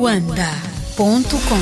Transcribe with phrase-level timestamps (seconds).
[0.00, 1.58] luanda.com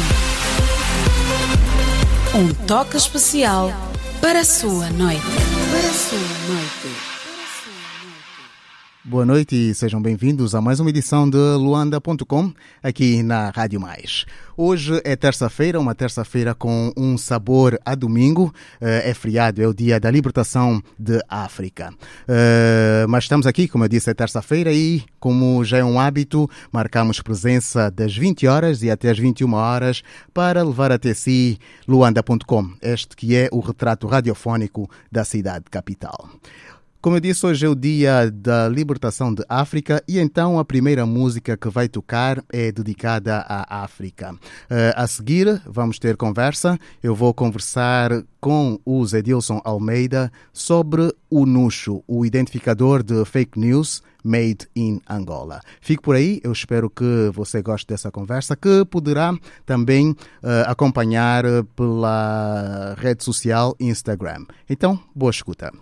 [2.39, 3.73] Um toque especial
[4.21, 5.21] para a sua noite.
[5.73, 7.08] Para a sua noite.
[9.09, 12.53] Boa noite e sejam bem-vindos a mais uma edição de Luanda.com
[12.83, 14.27] aqui na Rádio Mais.
[14.55, 18.53] Hoje é terça-feira, uma terça-feira com um sabor a domingo.
[18.79, 21.91] É feriado, é o dia da libertação de África.
[23.09, 27.23] Mas estamos aqui, como eu disse, é terça-feira e, como já é um hábito, marcamos
[27.23, 30.03] presença das 20 horas e até as 21 horas
[30.35, 36.29] para levar até si Luanda.com, este que é o retrato radiofónico da cidade capital.
[37.01, 41.07] Como eu disse, hoje é o dia da libertação de África e então a primeira
[41.07, 44.33] música que vai tocar é dedicada à África.
[44.33, 46.77] Uh, a seguir, vamos ter conversa.
[47.01, 54.03] Eu vou conversar com o Zedilson Almeida sobre o Nuxo, o identificador de fake news
[54.25, 55.61] made in Angola.
[55.81, 59.33] Fique por aí, eu espero que você goste dessa conversa, que poderá
[59.65, 60.17] também uh,
[60.67, 61.45] acompanhar
[61.77, 64.47] pela rede social Instagram.
[64.69, 65.73] Então, boa escuta.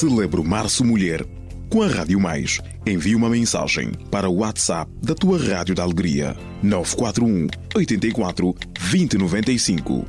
[0.00, 1.26] Celebra o Março Mulher
[1.68, 2.58] com a Rádio Mais.
[2.86, 6.34] Envie uma mensagem para o WhatsApp da tua Rádio da Alegria.
[6.62, 8.54] 941 84
[8.92, 10.06] 2095.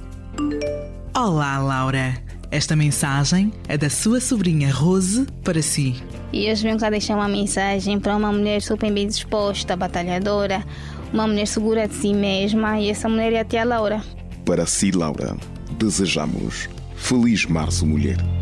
[1.14, 2.14] Olá, Laura.
[2.50, 6.02] Esta mensagem é da sua sobrinha Rose para si.
[6.32, 10.64] E hoje venho cá deixar uma mensagem para uma mulher super bem disposta, batalhadora,
[11.12, 14.02] uma mulher segura de si mesma e essa mulher é a tia Laura.
[14.46, 15.36] Para si, Laura,
[15.78, 18.41] desejamos Feliz Março Mulher.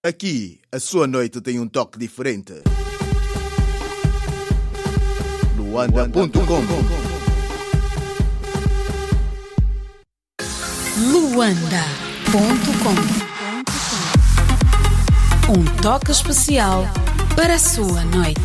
[0.00, 2.52] Aqui, a sua noite tem um toque diferente.
[5.56, 6.38] Luanda.com
[11.00, 12.94] Luanda.com
[15.52, 16.84] Um toque especial
[17.34, 18.40] para a sua noite.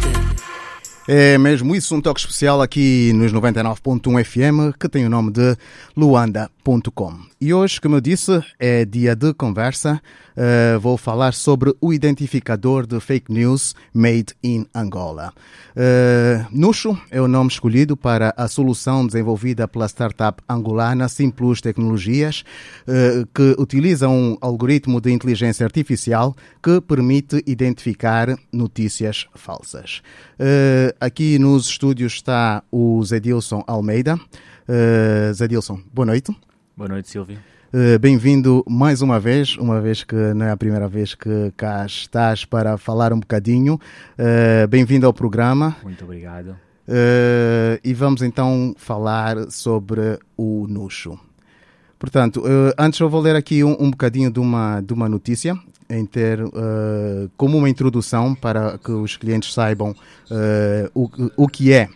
[1.08, 5.56] É mesmo isso, um toque especial aqui nos 99.1 FM que tem o nome de
[5.96, 7.20] Luanda.com.
[7.44, 10.02] E hoje, como eu disse, é dia de conversa.
[10.32, 15.34] Uh, vou falar sobre o identificador de fake news made in Angola.
[15.76, 22.46] Uh, Nuxo é o nome escolhido para a solução desenvolvida pela startup angolana Simplus Tecnologias,
[22.88, 30.02] uh, que utiliza um algoritmo de inteligência artificial que permite identificar notícias falsas.
[30.98, 34.16] aqui nos estúdios está o Zedilson Almeida.
[34.16, 36.34] Uh, Zedilson, boa noite.
[36.76, 37.38] Boa noite, Silvio.
[37.72, 41.86] Uh, Bem-vindo mais uma vez, uma vez que não é a primeira vez que cá
[41.86, 43.76] estás para falar um bocadinho.
[44.18, 45.76] Uh, Bem-vindo ao programa.
[45.84, 46.50] Muito obrigado.
[46.88, 51.20] Uh, e vamos então falar sobre o Nuxo.
[52.00, 52.44] Portanto,
[52.78, 55.56] antes eu vou ler aqui um, um bocadinho de uma, de uma notícia,
[55.90, 56.40] em ter
[57.38, 59.96] como uma introdução para que os clientes saibam
[60.94, 61.88] o, o que é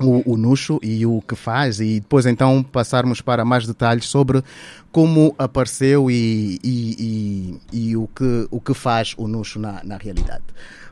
[0.00, 4.42] o, o Nuxo e o que faz, e depois então passarmos para mais detalhes sobre
[4.90, 9.96] como apareceu e, e, e, e o, que, o que faz o Nuxo na, na
[9.96, 10.44] realidade.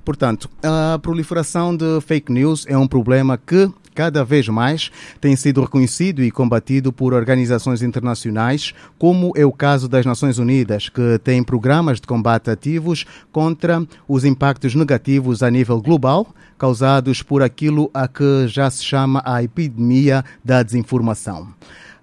[0.04, 4.90] Portanto, a proliferação de fake news é um problema que cada vez mais
[5.20, 10.88] tem sido reconhecido e combatido por organizações internacionais, como é o caso das Nações Unidas,
[10.88, 16.26] que tem programas de combate ativos contra os impactos negativos a nível global
[16.58, 21.48] causados por aquilo a que já se chama a epidemia da desinformação.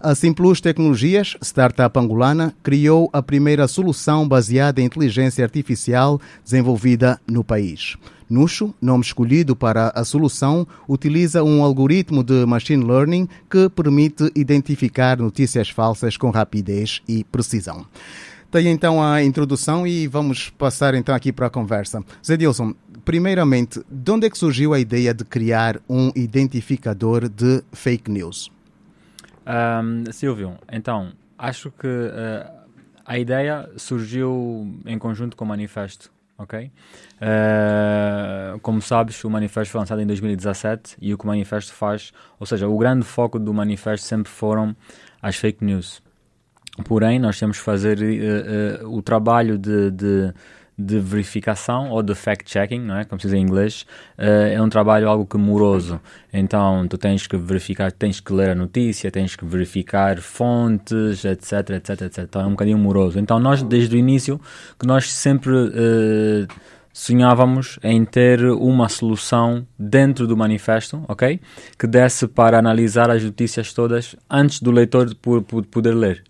[0.01, 7.43] A Simplus Tecnologias, startup angolana, criou a primeira solução baseada em inteligência artificial desenvolvida no
[7.43, 7.97] país.
[8.29, 15.17] Nuxo, nome escolhido para a solução, utiliza um algoritmo de machine learning que permite identificar
[15.17, 17.85] notícias falsas com rapidez e precisão.
[18.49, 22.01] Tem então a introdução e vamos passar então aqui para a conversa.
[22.25, 27.61] Zé Dilson, primeiramente, de onde é que surgiu a ideia de criar um identificador de
[27.73, 28.49] fake news?
[29.49, 32.51] Um, Silvio, então, acho que uh,
[33.03, 36.71] a ideia surgiu em conjunto com o manifesto ok?
[37.17, 42.13] Uh, como sabes, o manifesto foi lançado em 2017 e o que o manifesto faz,
[42.39, 44.75] ou seja, o grande foco do manifesto sempre foram
[45.21, 46.01] as fake news.
[46.85, 50.33] Porém, nós temos que fazer uh, o trabalho de, de
[50.79, 53.03] de verificação ou de fact-checking, não é?
[53.03, 53.85] Como se diz em inglês,
[54.17, 55.99] uh, é um trabalho algo que moroso.
[56.31, 61.71] Então, tu tens que verificar, tens que ler a notícia, tens que verificar fontes, etc,
[61.71, 62.17] etc, etc.
[62.19, 63.19] Então, é um bocadinho moroso.
[63.19, 64.39] Então, nós, desde o início,
[64.79, 66.47] que nós sempre uh,
[66.93, 71.41] sonhávamos em ter uma solução dentro do manifesto, ok?
[71.77, 75.13] Que desse para analisar as notícias todas antes do leitor
[75.69, 76.28] poder ler.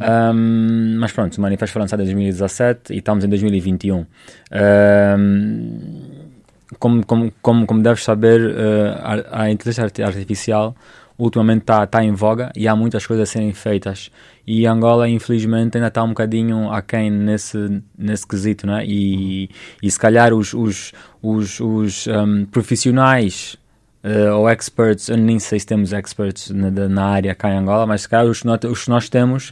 [0.00, 3.98] Um, mas pronto, o manifesto foi lançado em 2017 e estamos em 2021.
[3.98, 4.06] Um,
[6.78, 10.74] como, como, como, como deves saber, uh, a, a, inteligência artificial
[11.18, 14.10] ultimamente está tá em voga e há muitas coisas a serem feitas.
[14.46, 18.84] E Angola, infelizmente, ainda está um bocadinho aquém nesse, nesse quesito, né?
[18.86, 19.50] E,
[19.82, 23.56] e se calhar os, os, os, os um, profissionais
[24.04, 27.86] uh, ou experts, eu nem sei se temos experts na, na área cá em Angola,
[27.86, 29.50] mas calhar os, os que nós temos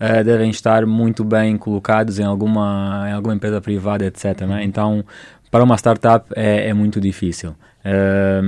[0.00, 4.42] uh, devem estar muito bem colocados em alguma, em alguma empresa privada, etc.
[4.42, 4.64] Né?
[4.64, 5.04] Então,
[5.50, 7.54] para uma startup é, é muito difícil.
[7.86, 8.42] Uh,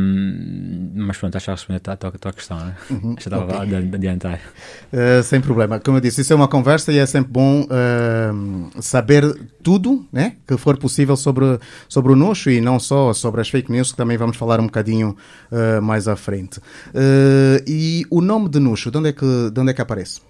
[0.97, 2.75] mas pronto, acho que responder a tua, a tua questão, né?
[2.91, 3.77] Uhum, estava okay.
[3.77, 4.41] a adiantar.
[4.93, 5.79] Uh, sem problema.
[5.79, 9.23] Como eu disse, isso é uma conversa e é sempre bom uh, saber
[9.63, 13.71] tudo né, que for possível sobre, sobre o Noxo e não só sobre as fake
[13.71, 15.17] news, que também vamos falar um bocadinho
[15.53, 16.61] uh, mais à frente.
[17.67, 20.21] e o nome de Noxo, de onde é que, de onde é que aparece?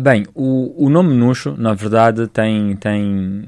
[0.00, 3.44] bem, o, o nome Noxo, na verdade, tem, tem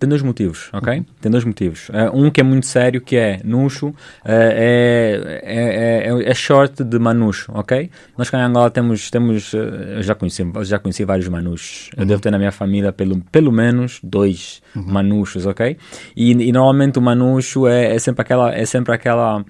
[0.00, 0.98] tem dois motivos, ok?
[0.98, 1.04] Uhum.
[1.20, 1.90] Tem dois motivos.
[1.90, 6.82] Uh, um que é muito sério, que é Nuxo, uh, é, é, é, é, short
[6.82, 7.90] de Manuxo, ok?
[8.16, 11.90] Nós cá em Angola temos, temos uh, já, conheci, já conheci vários Manuxos.
[11.94, 12.08] Eu uhum.
[12.08, 14.84] devo ter na minha família pelo, pelo menos dois uhum.
[14.84, 15.76] Manuxos, ok?
[16.16, 18.54] E, e, normalmente o Manuxo é, é sempre aquela...
[18.54, 19.44] É sempre aquela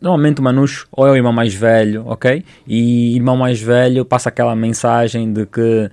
[0.00, 2.42] normalmente o Manuxo ou é o irmão mais velho, ok?
[2.66, 5.90] E irmão mais velho passa aquela mensagem de que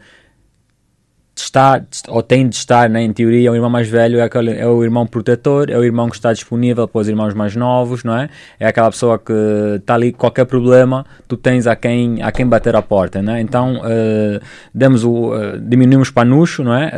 [1.36, 4.68] está, ou tem de estar, né, em teoria, o irmão mais velho é, aquele, é
[4.68, 8.16] o irmão protetor, é o irmão que está disponível para os irmãos mais novos, não
[8.16, 8.30] é?
[8.60, 9.34] É aquela pessoa que
[9.78, 13.42] está ali, qualquer problema, tu tens a quem, a quem bater a porta, né?
[13.42, 14.40] Então, uh,
[14.74, 16.92] demos o, uh, diminuímos panucho, não é?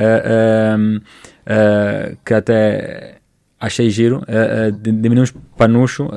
[1.48, 3.15] Uh, que até
[3.58, 6.10] achei giro, uh, diminuímos panucho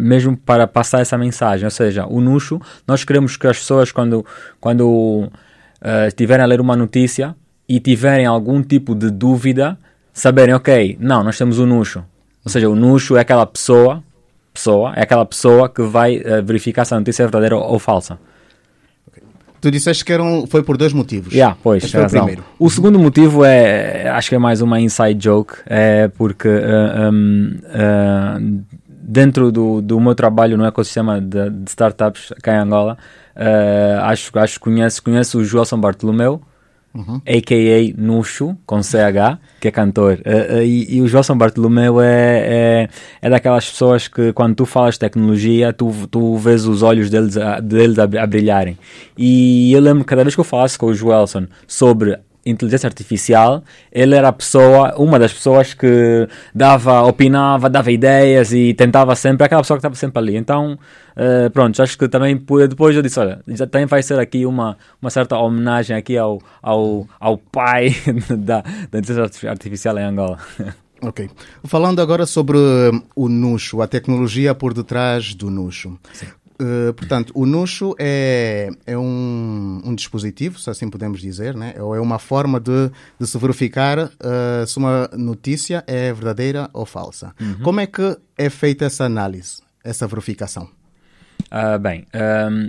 [0.00, 4.24] mesmo para passar essa mensagem, ou seja, o nuxo, nós queremos que as pessoas quando,
[4.60, 5.28] quando
[5.82, 7.34] uh, estiverem a ler uma notícia
[7.68, 9.78] e tiverem algum tipo de dúvida,
[10.12, 12.04] saberem, ok, não, nós temos o Nuxo.
[12.44, 14.02] Ou seja, o Nuxo é aquela pessoa,
[14.52, 17.78] pessoa, é aquela pessoa que vai uh, verificar se a notícia é verdadeira ou, ou
[17.78, 18.18] falsa.
[19.60, 21.32] Tu disseste que eram, foi por dois motivos.
[21.32, 22.44] Yeah, pois, este foi o primeiro.
[22.58, 27.58] O segundo motivo é, acho que é mais uma inside joke, é porque uh, um,
[27.64, 32.98] uh, dentro do, do meu trabalho no ecossistema de, de startups cá em Angola,
[33.36, 36.40] Uh, acho que conhece, conhece o Joelson Bartolomeu,
[36.94, 37.20] uhum.
[37.26, 38.00] a.k.a.
[38.00, 40.20] Nuxo, com CH, que é cantor.
[40.24, 42.88] Uh, uh, e, e, o Joelson Bartolomeu é, é,
[43.20, 47.60] é, daquelas pessoas que, quando tu falas tecnologia, tu, tu vês os olhos deles, a,
[47.60, 48.78] deles a, a brilharem.
[49.16, 54.14] E eu lembro, cada vez que eu falasse com o Joelson sobre inteligência artificial, ele
[54.14, 59.62] era a pessoa, uma das pessoas que dava, opinava, dava ideias e tentava sempre, aquela
[59.62, 60.36] pessoa que estava sempre ali.
[60.36, 60.78] Então,
[61.16, 62.36] uh, pronto, acho que também
[62.68, 66.40] depois eu disse, olha, já também vai ser aqui uma, uma certa homenagem aqui ao,
[66.62, 67.94] ao, ao pai
[68.38, 70.38] da, da inteligência artificial em Angola.
[71.02, 71.28] Ok.
[71.64, 72.56] Falando agora sobre
[73.14, 75.98] o Nuxo, a tecnologia por detrás do Nuxo.
[76.12, 76.26] Sim.
[76.60, 81.74] Uh, portanto, o Nuxo é, é um, um, dispositivo, se assim podemos dizer, né?
[81.78, 86.86] ou é uma forma de, de se verificar uh, se uma notícia é verdadeira ou
[86.86, 87.34] falsa.
[87.38, 87.58] Uhum.
[87.62, 90.66] Como é que é feita essa análise, essa verificação?
[91.46, 92.06] Uh, bem,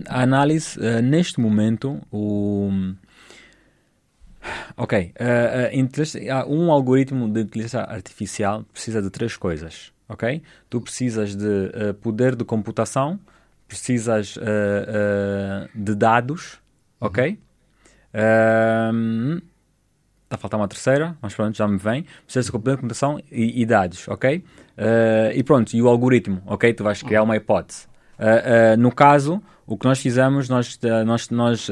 [0.07, 2.69] a análise, neste momento, o.
[4.77, 5.13] Ok,
[6.48, 10.41] um algoritmo de inteligência artificial precisa de três coisas, ok?
[10.69, 13.19] Tu precisas de poder de computação,
[13.67, 16.60] precisas uh, uh, de dados,
[17.00, 17.38] ok?
[18.13, 19.41] Está um,
[20.29, 22.05] a faltar uma terceira, mas pronto, já me vem.
[22.24, 24.38] Precisas de computação e, e dados, ok?
[24.38, 26.74] Uh, e pronto, e o algoritmo, ok?
[26.74, 27.88] Tu vais criar uma hipótese.
[28.78, 31.72] No caso, o que nós fizemos, nós, nós, nós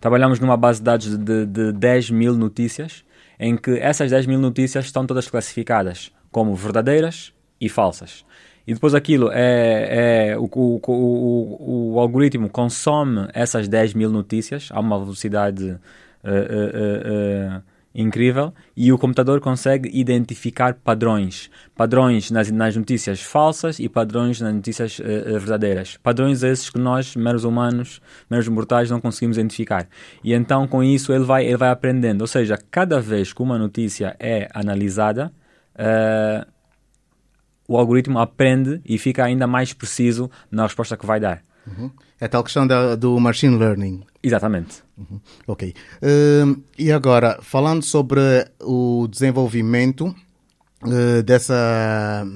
[0.00, 3.04] trabalhamos numa base de dados de, de 10 mil notícias,
[3.38, 8.24] em que essas 10 mil notícias estão todas classificadas como verdadeiras e falsas.
[8.68, 14.68] E depois aquilo é, é o, o, o, o, algoritmo consome essas 10 mil notícias
[14.70, 15.78] a uma velocidade uh,
[16.28, 17.62] uh, uh,
[17.94, 21.50] incrível e o computador consegue identificar padrões.
[21.76, 25.96] Padrões nas, nas notícias falsas e padrões nas notícias verdadeiras.
[26.02, 29.88] Padrões esses que nós, meros humanos, meros mortais, não conseguimos identificar.
[30.22, 32.20] E então com isso ele vai, ele vai aprendendo.
[32.20, 35.32] Ou seja, cada vez que uma notícia é analisada,
[37.66, 41.42] o algoritmo aprende e fica ainda mais preciso na resposta que vai dar.
[41.66, 41.90] Uhum.
[42.18, 44.02] É tal questão da, do machine learning.
[44.22, 44.82] Exatamente.
[44.96, 45.20] Uhum.
[45.46, 45.74] Ok.
[46.02, 48.20] Uh, e agora, falando sobre
[48.60, 50.14] o desenvolvimento
[50.82, 52.26] uh, dessa,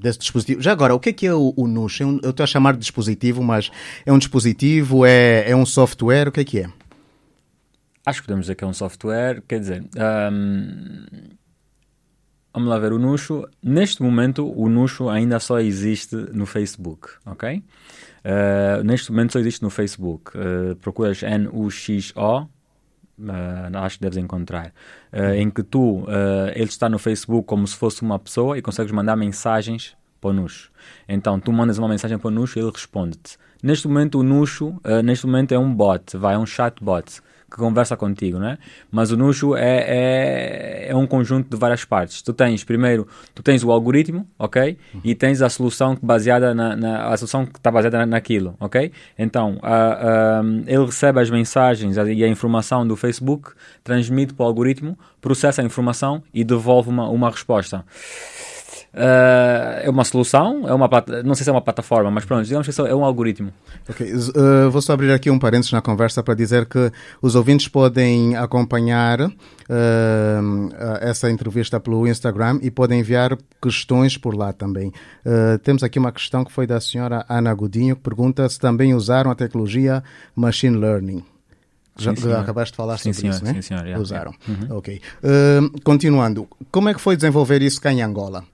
[0.00, 0.60] desse dispositivo.
[0.60, 2.00] Já agora, o que é que é o, o NUS?
[2.00, 3.70] É um, eu estou a chamar de dispositivo, mas
[4.04, 6.70] é um dispositivo, é, é um software, o que é que é?
[8.04, 9.84] Acho que podemos dizer que é um software, quer dizer,
[10.32, 11.06] um,
[12.54, 13.48] Vamos lá ver o Nuxo.
[13.62, 17.62] Neste momento, o Nuxo ainda só existe no Facebook, ok?
[18.24, 20.36] Uh, neste momento só existe no Facebook.
[20.36, 22.48] Uh, procuras N-U-X-O, uh,
[23.78, 24.72] acho que deves encontrar,
[25.12, 26.04] uh, em que tu,
[26.54, 30.32] ele está no Facebook como se fosse uma pessoa e consegues mandar mensagens para o
[30.32, 30.70] Nuxo.
[31.08, 33.36] Então, tu mandas uma mensagem para o Nuxo e ele responde-te.
[33.62, 37.20] Neste momento, o Nuxo, neste momento é um bot, vai, é um chatbot
[37.52, 38.56] que conversa contigo, né?
[38.90, 42.22] Mas o Nuxo é, é, é, um conjunto de várias partes.
[42.22, 44.78] Tu tens, primeiro, tu tens o algoritmo, ok?
[45.04, 48.90] E tens a solução baseada na, na a solução que está baseada naquilo, ok?
[49.18, 53.50] Então, a, a, ele recebe as mensagens e a informação do Facebook,
[53.84, 57.84] transmite para o algoritmo, processa a informação e devolve uma, uma resposta.
[58.94, 60.86] Uh, é uma solução, é uma
[61.24, 63.50] não sei se é uma plataforma, mas pronto, digamos que é um algoritmo.
[63.88, 67.68] Ok, uh, vou só abrir aqui um parênteses na conversa para dizer que os ouvintes
[67.68, 69.32] podem acompanhar uh,
[71.00, 74.92] essa entrevista pelo Instagram e podem enviar questões por lá também.
[75.62, 79.30] Temos aqui uma questão que foi da senhora Ana Godinho, que pergunta se também usaram
[79.30, 80.02] a tecnologia
[80.36, 81.24] Machine Learning.
[81.96, 83.54] Já Sim, acabaste de falar sim, sobre senhor, isso, né?
[83.54, 83.82] Sim, senhor.
[83.84, 84.32] Yeah, Usaram.
[84.46, 84.64] yeah.
[84.66, 84.78] Uhum.
[84.78, 85.00] Ok.
[85.84, 88.44] Continuando, como é que foi desenvolver isso cá em Angola?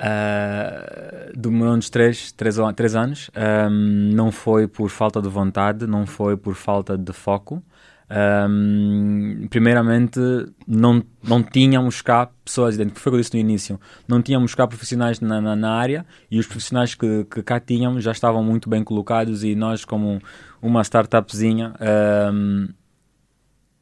[0.00, 3.30] Uh, demorou uns 3, três, três anos.
[3.36, 7.62] Um, não foi por falta de vontade, não foi por falta de foco.
[8.10, 10.18] Um, primeiramente,
[10.66, 14.66] não, não tínhamos cá pessoas, foi o que eu disse no início, não tínhamos cá
[14.66, 18.68] profissionais na, na, na área e os profissionais que, que, cá tínhamos já estavam muito
[18.68, 20.20] bem colocados e nós, como
[20.60, 21.72] uma startupzinha,
[22.32, 22.68] um,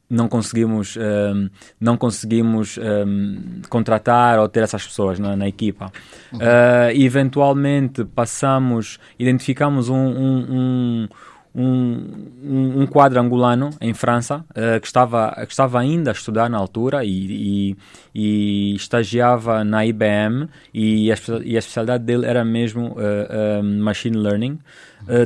[0.09, 1.49] não conseguimos um,
[1.79, 5.91] não conseguimos um, contratar ou ter essas pessoas na, na equipa.
[6.33, 6.39] Uhum.
[6.39, 11.07] uh, eventualmente passamos identificamos um, um,
[11.55, 16.57] um, um quadro angolano em França uh, que estava que estava ainda a estudar na
[16.57, 17.77] altura e, e,
[18.15, 24.59] e estagiava na IBM e a, e a, especialidade dele era mesmo uh, machine learning.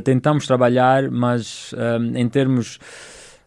[0.02, 1.74] Tentamos trabalhar mas
[2.14, 2.78] em termos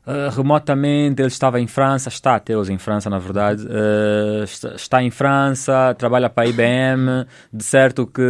[0.08, 3.66] Uh, remotamente, ele estava em França, está até hoje em França, na verdade.
[3.66, 7.26] Uh, está, está, em França, trabalha para a IBM.
[7.52, 8.22] De certo que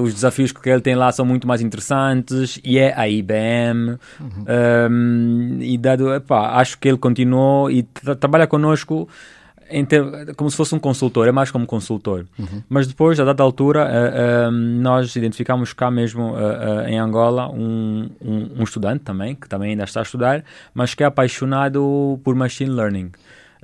[0.00, 3.98] os desafios que ele tem lá são muito mais interessantes e é a IBM.
[4.20, 4.44] Uhum.
[4.88, 9.08] Um, e dado, epá, acho que ele continuou e tra trabalha connosco
[9.84, 12.26] ter, como se fosse um consultor, é mais como consultor.
[12.38, 12.62] Uhum.
[12.68, 18.08] Mas depois, a dada altura, uh, uh, nós identificamos cá mesmo uh, em Angola um,
[18.20, 22.34] um, um, estudante também, que também ainda está a estudar, mas que é apaixonado por
[22.34, 23.10] machine learning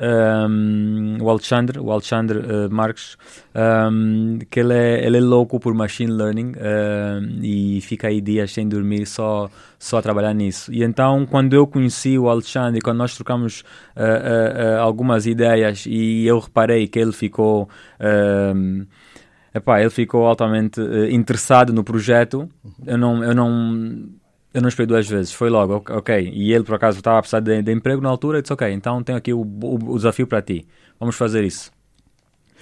[0.01, 3.17] um, o Alexandre, o Alexandre uh, Marques,
[3.55, 8.53] um, que ele é, ele é louco por machine learning uh, e fica aí dias
[8.53, 10.73] sem dormir só, só a trabalhar nisso.
[10.73, 13.61] E então, quando eu conheci o Alexandre, quando nós trocamos
[13.95, 17.69] uh, algumas ideias e eu reparei que ele ficou.
[19.53, 22.49] Epá, ele ficou altamente interessado no projeto.
[22.87, 24.09] Eu não, eu não
[24.53, 26.31] eu não esperei duas vezes, foi logo, ok.
[26.33, 28.71] E ele, por acaso, estava a precisar de, de, emprego na altura e disse, ok,
[28.73, 30.67] então tenho aqui o, o, o, desafio para ti,
[30.99, 31.71] vamos fazer isso.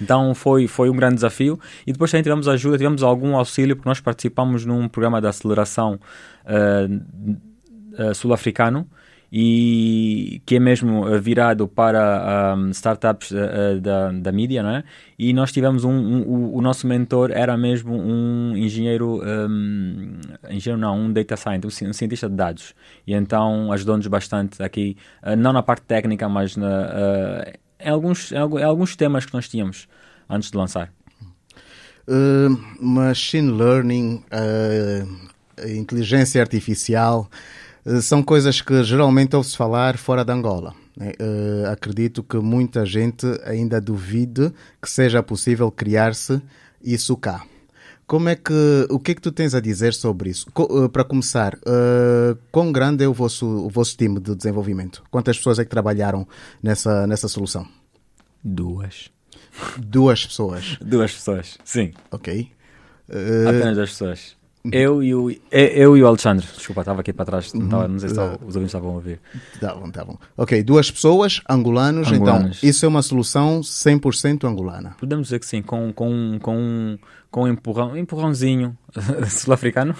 [0.01, 3.89] Então foi, foi um grande desafio e depois também tivemos ajuda, tivemos algum auxílio, porque
[3.89, 5.99] nós participamos num programa de aceleração
[6.45, 8.87] uh, uh, sul-africano
[9.31, 14.83] e que é mesmo eh, virado para um, startups uh, da, da mídia, não é?
[15.19, 20.81] E nós tivemos um, um, um, o nosso mentor era mesmo um engenheiro, um, engenheiro
[20.81, 22.73] não, um data scientist, um cientista de dados.
[23.05, 28.31] E então ajudou-nos bastante aqui, uh, não na parte técnica, mas na, uh, em, alguns,
[28.31, 29.87] em, alguns temas que nós tínhamos
[30.27, 30.91] antes de lançar.
[32.79, 34.23] machine learning,
[35.67, 37.29] inteligência artificial
[38.01, 40.73] são coisas que geralmente ouve-se falar fora de Angola.
[40.99, 46.41] Uh, acredito que muita gente ainda duvide que seja possível criar-se
[46.83, 47.45] isso cá.
[48.05, 50.47] Como é que, o que é que tu tens a dizer sobre isso?
[50.51, 55.01] Co uh, para começar, uh, quão grande é o vosso, o vosso time de desenvolvimento?
[55.09, 56.27] Quantas pessoas é que trabalharam
[56.61, 57.65] nessa, nessa solução?
[58.43, 59.09] Duas.
[59.77, 60.77] Duas pessoas?
[60.81, 61.93] Duas pessoas, sim.
[62.11, 62.51] Ok.
[63.47, 64.38] Apenas duas pessoas.
[64.71, 66.45] Eu e o, eu e o Alexandre.
[66.45, 67.53] Desculpa, estava aqui para trás.
[67.53, 69.19] Não, estava, não sei se os ouvintes estavam a ouvir.
[69.59, 70.17] Tá bom.
[70.35, 72.07] Ok, duas pessoas, angolanos.
[72.07, 72.57] Então, angolanos.
[72.57, 74.95] Então, isso é uma solução 100% angolana.
[74.99, 76.97] Podemos dizer que sim, com, com, com,
[77.31, 78.77] com um empurrão, empurrãozinho
[79.29, 79.95] sul-africano.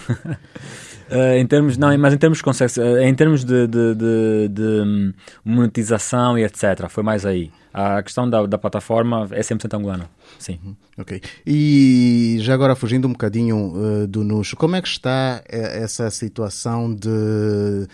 [1.10, 5.14] Uh, em termos, não, mas em termos de, uh, em termos de, de, de, de,
[5.46, 6.88] monetização e etc.
[6.90, 7.52] Foi mais aí.
[7.72, 10.10] A questão da, da plataforma é 100% angolana.
[10.40, 10.60] Sim.
[10.64, 10.76] Uhum.
[10.98, 11.22] Ok.
[11.46, 16.94] E já agora fugindo um bocadinho uh, do Nuxo, como é que está essa situação
[16.94, 17.88] de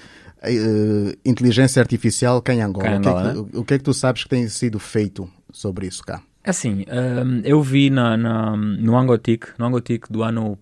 [1.25, 2.85] inteligência artificial cá em Angola?
[2.85, 3.59] Cá em Angola o, que é que, né?
[3.59, 6.21] o que é que tu sabes que tem sido feito sobre isso cá?
[6.45, 10.57] Assim, um, eu vi na, na, no Angotic, no Angotic do ano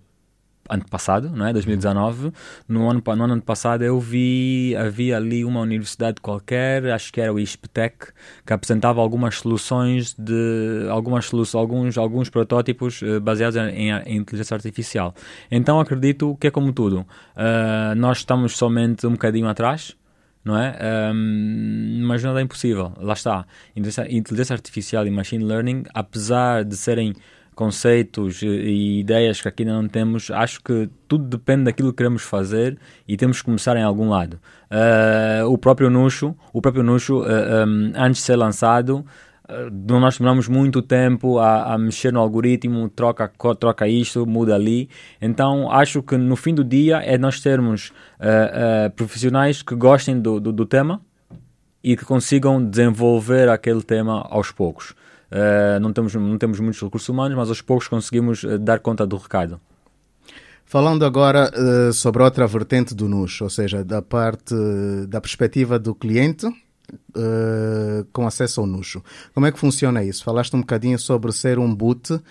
[0.69, 1.53] ano passado, não é?
[1.53, 2.31] 2019.
[2.67, 7.33] No ano, no ano passado eu vi, havia ali uma universidade qualquer, acho que era
[7.33, 8.13] o ISPTEC,
[8.45, 14.55] que apresentava algumas soluções de algumas soluções, alguns, alguns protótipos uh, baseados em, em, inteligência
[14.55, 15.13] artificial.
[15.51, 17.01] Então acredito que é como tudo.
[17.35, 19.95] Uh, nós estamos somente um bocadinho atrás,
[20.43, 20.77] não é?
[21.13, 22.91] Um, mas nada é impossível.
[22.97, 23.45] Lá está.
[23.75, 27.13] Inteligência artificial e machine learning, apesar de serem
[27.53, 32.23] conceitos e ideias que aqui ainda não temos, acho que tudo depende daquilo que queremos
[32.23, 32.77] fazer
[33.07, 34.39] e temos que começar em algum lado.
[34.71, 39.05] Uh, o próprio Nuxo, o próprio Nuxo, uh, ah, um, antes de ser lançado,
[39.71, 44.89] nós demoramos muito tempo a, a, mexer no algoritmo, troca, troca isto, muda ali.
[45.21, 47.91] Então acho que no fim do dia é nós termos
[48.95, 51.01] profissionais que gostem do, do, do tema
[51.83, 54.95] e que consigam desenvolver aquele tema aos poucos.
[55.33, 59.05] Uh, não, temos, não temos muitos recursos humanos, mas aos poucos conseguimos uh, dar conta
[59.05, 59.59] do recado.
[60.63, 64.55] Falando agora uh, sobre outra vertente do NUS, ou seja, da parte
[65.07, 66.47] da perspectiva do cliente
[67.15, 68.97] uh, com acesso ao NUS.
[69.33, 70.23] Como é que funciona isso?
[70.23, 72.21] Falaste um bocadinho sobre ser um boot uh,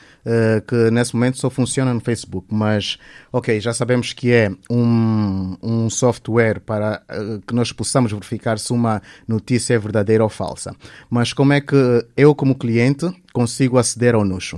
[0.66, 2.98] que nesse momento só funciona no Facebook, mas
[3.32, 7.02] ok, já sabemos que é um, um software para
[7.46, 10.74] que nós possamos verificar se uma notícia é verdadeira ou falsa.
[11.08, 11.76] Mas como é que
[12.16, 14.54] eu, como cliente, consigo aceder ao NUS?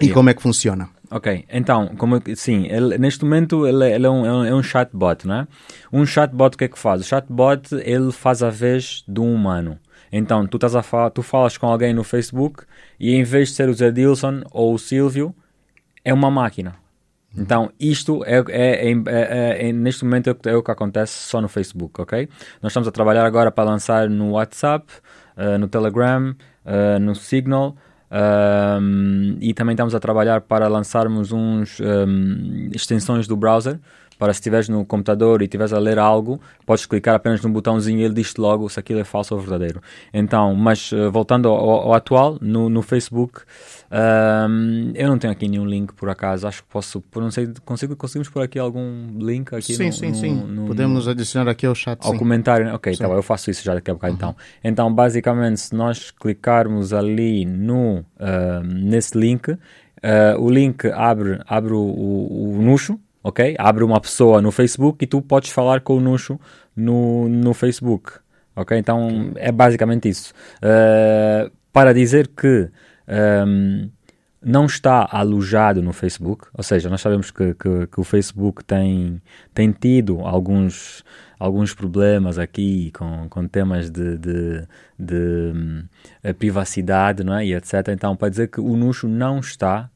[0.00, 0.14] E yeah.
[0.14, 0.90] como é que funciona?
[1.10, 5.36] Ok, então, como sim, ele, neste momento ele, ele é, um, é, um, chatbot, não
[5.36, 5.48] é?
[5.90, 7.00] Um chatbot o que é que faz?
[7.00, 9.78] O chatbot ele faz a vez de um humano.
[10.12, 12.64] Então, tu, estás a tu falas com alguém no Facebook
[13.00, 15.34] e em vez de ser o Zé Dilson ou o Silvio,
[16.04, 16.76] é uma máquina.
[17.36, 22.00] Então, isto é, é, é, é neste momento é o que acontece só no Facebook,
[22.00, 22.28] ok?
[22.62, 24.86] Nós estamos a trabalhar agora para lançar no WhatsApp,
[25.36, 27.76] uh, no Telegram, uh, no Signal,
[28.10, 33.78] um, e também estamos a trabalhar para lançarmos uns um, extensões do browser
[34.18, 38.00] para se estiveres no computador e estiveres a ler algo, podes clicar apenas num botãozinho
[38.00, 39.80] e ele diz-te logo se aquilo é falso ou verdadeiro.
[40.12, 43.40] Então, mas uh, voltando ao, ao, atual, no, no Facebook,
[43.90, 47.96] um, eu não tenho aqui nenhum link por acaso, acho que posso, não sei, consigo,
[47.96, 50.34] conseguimos por aqui algum link aqui Sim, no, sim, no, sim.
[50.34, 51.98] No, Podemos adicionar aqui ao chat.
[52.04, 52.18] Ao sim.
[52.18, 54.30] comentário, ok, tá bom, eu faço isso já daqui a bocado então.
[54.30, 54.34] uhum.
[54.60, 54.70] então.
[54.70, 59.58] Então, basicamente, se nós clicarmos ali no, uh, nesse link, uh,
[60.38, 63.54] o link abre, abre o, o, o nucho, ok?
[63.58, 66.38] Abre uma pessoa no Facebook e tu podes falar com o Nuxo
[66.74, 68.12] no, no Facebook,
[68.54, 68.76] ok?
[68.78, 70.32] Então é basicamente isso.
[70.58, 72.70] Uh, para dizer que
[73.46, 73.90] um,
[74.40, 79.20] não está alojado no Facebook, ou seja, nós sabemos que, que, que, o Facebook tem,
[79.52, 81.04] tem tido alguns,
[81.38, 84.66] alguns problemas aqui com, com temas de, de,
[84.98, 85.84] de um,
[86.38, 87.46] privacidade não é?
[87.46, 87.88] e etc.
[87.88, 89.90] Então, para dizer que o Nuxo não está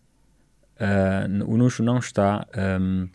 [0.82, 2.44] Uh, o Nuxo não está.
[2.80, 3.08] Um,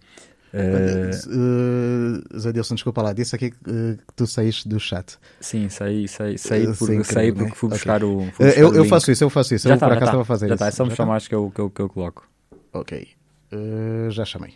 [0.54, 5.18] uh, Zé Dilson, desculpa lá, disse aqui que tu saíste do chat.
[5.42, 8.16] Sim, saí, saí, saí, por, Sim, saí porque fui buscar okay.
[8.16, 8.32] o.
[8.32, 9.68] Fui buscar eu, o eu faço isso, eu faço isso.
[9.68, 10.22] Já eu tá, por acaso estava tá.
[10.22, 10.64] a fazer já isso.
[10.64, 11.28] Tá, é só me já chamar tá?
[11.28, 12.30] que eu, que, eu, que eu coloco.
[12.72, 13.08] Ok.
[13.52, 14.54] Uh, já chamei.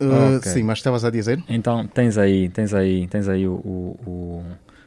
[0.00, 0.50] Uh, okay.
[0.50, 1.42] Sim, mas estavas a dizer?
[1.48, 4.44] Então tens aí, tens aí, tens aí o, o, o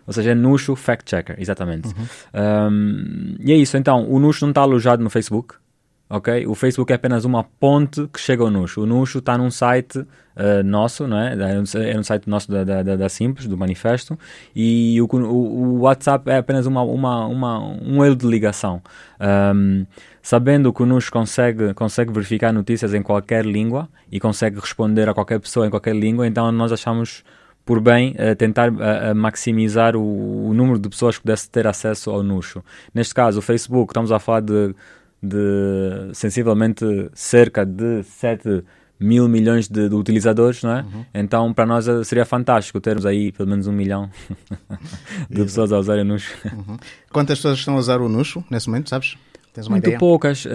[0.08, 1.88] ou seja, é Nuxo Fact Checker, exatamente.
[1.88, 2.72] Uhum.
[2.72, 5.56] Um, e é isso, então, o Nuxo não está alojado no Facebook,
[6.10, 6.46] ok?
[6.48, 8.82] O Facebook é apenas uma ponte que chega ao Nuxo.
[8.82, 11.36] O Nuxo está num site uh, nosso, não é?
[11.94, 14.18] É um site nosso da, da, da, Simples, do Manifesto,
[14.56, 18.82] e o, o, o, WhatsApp é apenas uma, uma, uma, um elo de ligação.
[19.20, 19.86] Um,
[20.22, 25.14] sabendo que o Nuxo consegue, consegue verificar notícias em qualquer língua e consegue responder a
[25.14, 27.24] qualquer pessoa em qualquer língua, então nós achamos
[27.66, 32.12] por bem uh, tentar uh, maximizar o, o, número de pessoas que pudesse ter acesso
[32.12, 32.64] ao Nuxo.
[32.94, 34.76] Neste caso, o Facebook, estamos a falar de,
[35.26, 38.64] de sensivelmente cerca de 7
[39.00, 40.82] mil milhões de, de utilizadores, não é?
[40.82, 41.06] Uhum.
[41.14, 44.10] Então, para nós eh, seria fantástico termos aí pelo menos um milhão
[45.30, 46.34] de pessoas a usarem o Nuxo.
[46.46, 46.78] Uhum.
[47.12, 49.18] Quantas pessoas estão a usar o Nuxo nesse momento, sabes?
[49.70, 49.98] Muito ideia?
[49.98, 50.46] poucas.
[50.46, 50.50] Uh,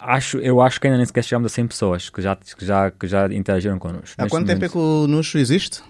[0.00, 2.90] acho, eu acho que ainda nem sequer chegamos a 100 pessoas que já, que já,
[2.90, 4.14] que já interagiram connosco.
[4.16, 4.48] Há quanto momento.
[4.48, 5.82] tempo é que o Nuxo existe?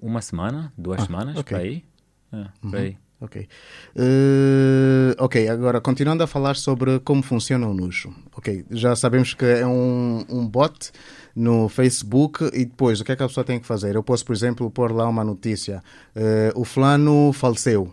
[0.00, 1.56] Uma semana, duas ah, semanas, okay.
[1.58, 1.84] por aí.
[2.32, 2.80] É, por uhum.
[2.80, 2.96] aí.
[3.20, 3.48] Ok.
[3.96, 8.14] Uh, ok, agora continuando a falar sobre como funciona o Nuxo.
[8.36, 10.90] Ok, já sabemos que é um, um bot
[11.34, 13.96] no Facebook e depois o que é que a pessoa tem que fazer?
[13.96, 15.82] Eu posso, por exemplo, pôr lá uma notícia:
[16.14, 17.90] uh, o fulano faleceu.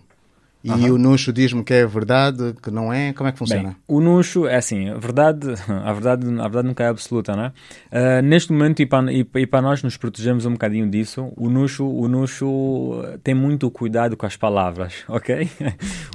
[0.63, 0.93] E uhum.
[0.93, 3.12] o Nuxo diz-me que é verdade, que não é?
[3.12, 3.63] Como é que funciona?
[3.63, 7.43] Bem, o Nuxo é assim, a verdade, a verdade, a verdade nunca é absoluta, não
[7.43, 7.47] é?
[7.91, 11.49] Uh, neste momento, e para, e, e para nós nos protegermos um bocadinho disso, o
[11.49, 15.49] Nuxo, o Nuxo tem muito cuidado com as palavras, ok?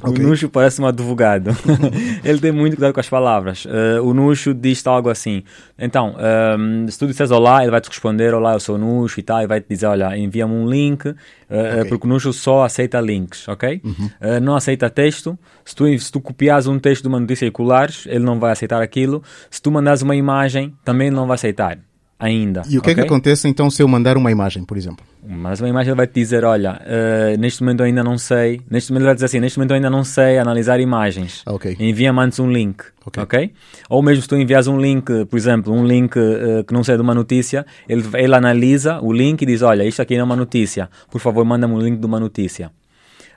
[0.03, 0.25] O okay.
[0.25, 1.51] Nuxo parece um advogado.
[2.25, 3.67] Ele tem muito cuidado com as palavras.
[3.67, 5.43] Uh, o Nuxo diz algo assim.
[5.79, 6.17] Então,
[6.59, 9.23] um, se tu disseres olá, ele vai te responder, olá, eu sou o Nuxo e
[9.23, 11.15] tal, e vai te dizer, olha, envia-me um link, uh,
[11.51, 11.85] okay.
[11.85, 13.81] porque o Nuxo só aceita links, ok?
[13.85, 15.39] Uhum não aceita texto.
[15.65, 18.53] Se tu, se tu copias um texto de uma notícia e colares, ele não vai
[18.53, 19.23] aceitar aquilo.
[19.51, 21.79] Se tu mandas uma imagem, também não vai aceitar
[22.19, 22.63] ainda.
[22.69, 22.93] E o que okay?
[22.93, 25.07] é que acontece então se eu mandar uma imagem, por exemplo?
[25.27, 28.61] Mas uma imagem ele vai te dizer, olha, uh, neste momento eu ainda não sei,
[28.69, 31.43] neste momento ele vai dizer assim, neste momento eu ainda não sei analisar imagens.
[31.47, 31.77] Okay.
[31.79, 33.23] Envia-me antes um link, okay.
[33.23, 33.53] ok?
[33.89, 36.97] Ou mesmo se tu envias um link, por exemplo, um link uh, que não seja
[36.97, 40.25] de uma notícia, ele, ele analisa o link e diz, olha, isto aqui não é
[40.25, 42.71] uma notícia, por favor manda-me um link de uma notícia.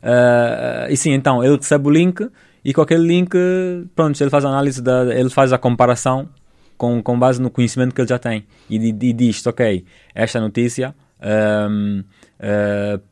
[0.02, 2.28] Uh, e sim, então ele recebe o link
[2.66, 3.36] e com aquele link,
[3.96, 6.28] pronto, ele faz a análise, da, ele faz a comparação
[6.78, 9.86] com, com base no conhecimento que ele já tem e, e, e diz: ok,
[10.16, 10.96] esta notícia
[11.70, 12.04] um,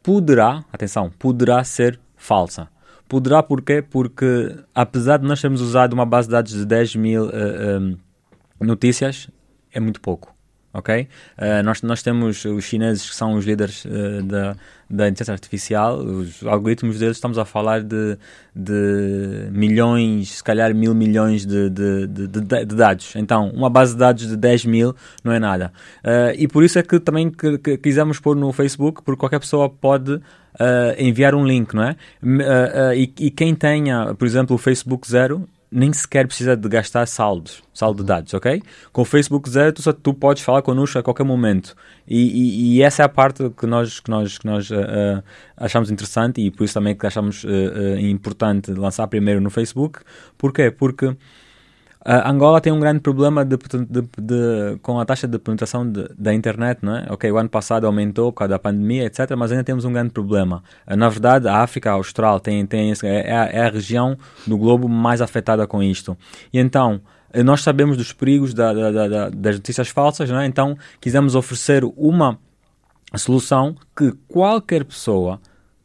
[0.01, 2.67] poderá, atenção, poderá ser falsa.
[3.07, 3.81] Poderá porquê?
[3.81, 7.97] Porque apesar de nós termos usado uma base de dados de 10 mil um,
[8.59, 9.29] notícias,
[9.71, 10.38] é muito pouco
[10.73, 11.07] ok?
[11.37, 14.55] Uh, nós, nós temos os chineses que são os líderes uh, da,
[14.89, 18.17] da inteligência artificial, os algoritmos deles, estamos a falar de,
[18.55, 23.15] de milhões, se calhar mil milhões de, de, de, de, dados.
[23.15, 25.71] Então, uma base de dados de 10 mil não é nada.
[26.03, 29.39] Uh, e por isso é que também que, que quisemos pôr no Facebook, porque qualquer
[29.39, 30.19] pessoa pode
[30.97, 31.95] enviar um link, não é?
[32.93, 37.61] E, e quem tenha, por exemplo, o Facebook Zero, nem sequer precisa de gastar saldos,
[37.73, 38.61] saldo de dados, ok?
[38.91, 41.75] Com o Facebook Zero, tu, só, tu podes falar connosco a qualquer momento.
[42.07, 45.23] E, e, e, essa é a parte que nós, que nós, que nós uh, uh,
[45.55, 49.99] achamos interessante e por isso também que achamos uh, importante lançar primeiro no Facebook.
[50.37, 50.71] Porquê?
[50.71, 51.15] Porque
[52.05, 56.33] Uh, Angola tem um grande problema de, de, de, com a taxa de penetração da
[56.33, 57.05] internet, não é?
[57.09, 60.11] Ok, o ano passado aumentou por causa da pandemia, etc., mas ainda temos um grande
[60.11, 60.63] problema.
[60.87, 64.87] Uh, na verdade, a África Austral tem, tem é, é, é, a região do globo
[64.87, 66.17] mais afetada com isto.
[66.53, 67.01] E então,
[67.33, 70.45] eh, nós sabemos dos perigos da, da, da, das notícias falsas, não é?
[70.45, 72.39] Então, quisemos oferecer uma
[73.17, 75.39] solução que qualquer pessoa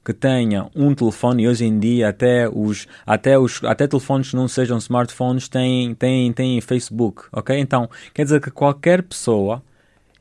[0.05, 4.37] que tenha um telefone e hoje em dia até os até os até telefones que
[4.37, 7.59] não sejam smartphones têm têm têm Facebook, ok?
[7.59, 9.63] Então quer dizer que qualquer pessoa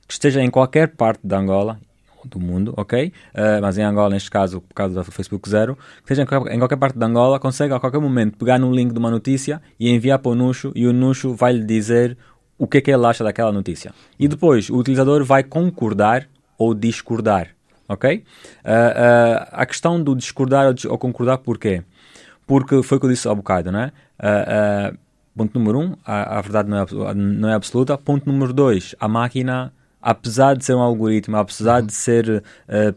[0.08, 1.80] que esteja em qualquer parte da Angola
[2.26, 3.12] do mundo, ok?
[3.34, 6.78] Uh, mas em Angola, neste caso, por causa do Facebook Zero, que esteja em qualquer
[6.78, 10.20] parte da Angola, consegue a qualquer momento pegar num link de uma notícia e enviar
[10.20, 12.18] para o Nuxo e o Nuxo vai lhe dizer
[12.58, 13.94] o que é que ele acha daquela notícia.
[14.18, 17.50] E depois o utilizador vai concordar ou discordar
[17.88, 18.16] ok?
[18.16, 21.84] Uh, uh, a questão do discordar ou, ou, concordar, porquê?
[22.46, 23.92] Porque foi o que eu disse há bocado, né?
[24.20, 24.98] Uh,
[25.36, 27.98] ponto número um, a, a verdade não é, não é, absoluta.
[27.98, 32.44] Ponto número dois, a máquina, apesar de ser um algoritmo, apesar de ser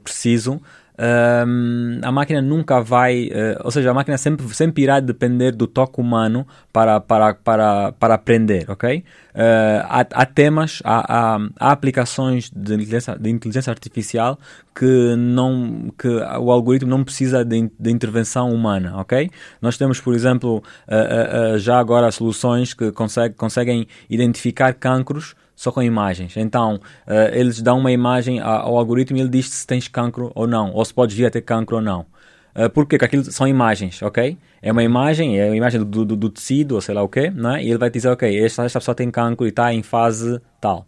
[0.03, 0.61] preciso,
[0.99, 5.67] um, a máquina nunca vai, uh, ou seja, a máquina sempre, sempre irá depender do
[5.67, 9.05] toque humano para, para, para, para aprender, ok?
[9.35, 14.39] Uh, há, há, temas, há, há, há, aplicações de inteligência, de inteligência artificial
[14.75, 19.31] que, não, que o algoritmo não precisa de, de intervenção humana, ok?
[19.61, 25.83] Nós temos, por exemplo, uh, já agora soluções que consegue, conseguem identificar cancros só com
[25.83, 26.37] imagens.
[26.37, 26.75] Então,
[27.07, 30.71] uh, eles dão uma imagem ao algoritmo e ele diz se tens cancro ou não,
[30.73, 32.07] ou se podes vir a ter cancro ou não.
[32.55, 34.37] Uh, porque aquilo são imagens, ok?
[34.63, 37.31] É uma imagem, é uma imagem do, do, do tecido, ou sei lá o quê,
[37.35, 37.65] não é?
[37.65, 40.87] E ele vai dizer, ok, esta, esta pessoa tem cancro e está em fase tal.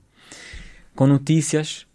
[0.95, 1.87] Com notícias,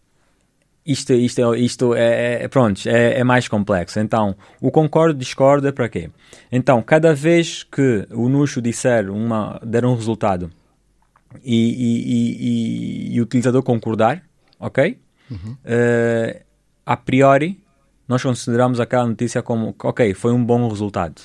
[0.86, 4.00] isto, isto, é, isto é, é pronto, é, é, mais complexo.
[4.00, 6.10] Então, o concordo discordo é para quê?
[6.52, 10.52] Então, cada vez que o Nuxo disser uma, der um resultado
[11.44, 14.24] e, e, e, o utilizador concordar,
[14.60, 14.98] ok?
[15.32, 15.54] Uhum.
[15.54, 16.44] Uh,
[16.86, 17.60] a priori,
[18.08, 21.22] nós consideramos aquela notícia como, ok, foi um bom resultado.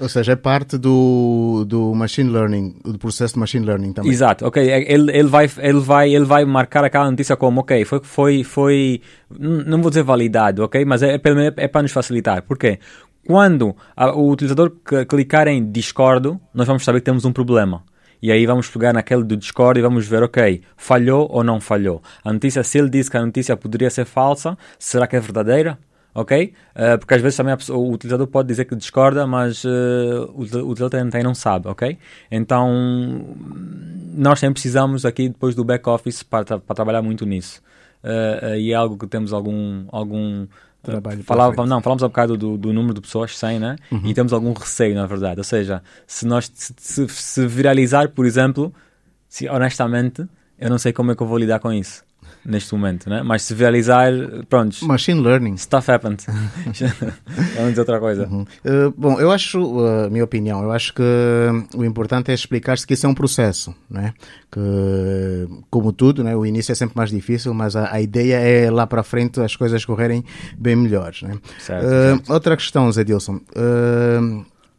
[0.00, 4.10] Ou seja, é parte do, do machine learning, do processo de machine learning também.
[4.10, 4.68] Exato, ok.
[4.68, 8.44] É, ele, ele, vai, ele, vai, ele vai marcar aquela notícia como, ok, foi, foi,
[8.44, 9.00] foi
[9.38, 10.84] não vou dizer validado, ok?
[10.84, 11.20] Mas é, é,
[11.56, 12.42] é para nos facilitar.
[12.42, 12.80] Porquê?
[13.24, 14.72] Quando a, o utilizador
[15.08, 17.84] clicar em discordo, nós vamos saber que temos um problema.
[18.24, 22.02] E aí vamos pegar naquele do Discord e vamos ver, ok, falhou ou não falhou.
[22.24, 25.78] A notícia, se ele disse que a notícia poderia ser falsa, será que é verdadeira?
[26.14, 26.54] ok?
[26.74, 29.68] Uh, porque às vezes também pessoa, o utilizador pode dizer que discorda, mas uh,
[30.32, 31.98] o utilizador também não sabe, ok?
[32.30, 33.26] Então,
[34.14, 37.60] nós sempre precisamos aqui depois do back-office para, para trabalhar muito nisso.
[38.02, 40.46] Uh, e é algo que temos algum, algum
[40.84, 41.22] trabalho.
[41.24, 43.76] Falava, não, falamos há um bocado do, do, número de pessoas, 100, né?
[43.90, 44.02] Uhum.
[44.04, 45.40] E temos algum receio, na verdade.
[45.40, 48.72] Ou seja, se nós se, se viralizar, por exemplo,
[49.28, 50.26] se honestamente,
[50.58, 52.04] eu não sei como é que eu vou lidar com isso
[52.44, 53.22] neste momento, né?
[53.22, 54.12] Mas se viralizar,
[54.48, 54.84] pronto.
[54.84, 55.56] Machine learning.
[55.56, 56.24] Stuff happened.
[57.56, 58.26] Vamos dizer outra coisa.
[58.26, 58.42] Uhum.
[58.42, 61.02] Uh, bom, eu acho, a uh, minha opinião, eu acho que
[61.74, 64.12] o importante é explicar-se que isso é um processo, né?
[64.50, 64.60] Que,
[65.70, 66.36] como tudo, né?
[66.36, 69.56] O início é sempre mais difícil, mas a, a ideia é lá para frente as
[69.56, 70.24] coisas correrem
[70.58, 71.38] bem melhores, né?
[71.58, 72.32] Certo, uh, certo.
[72.32, 73.40] Outra questão, Zé Dilson.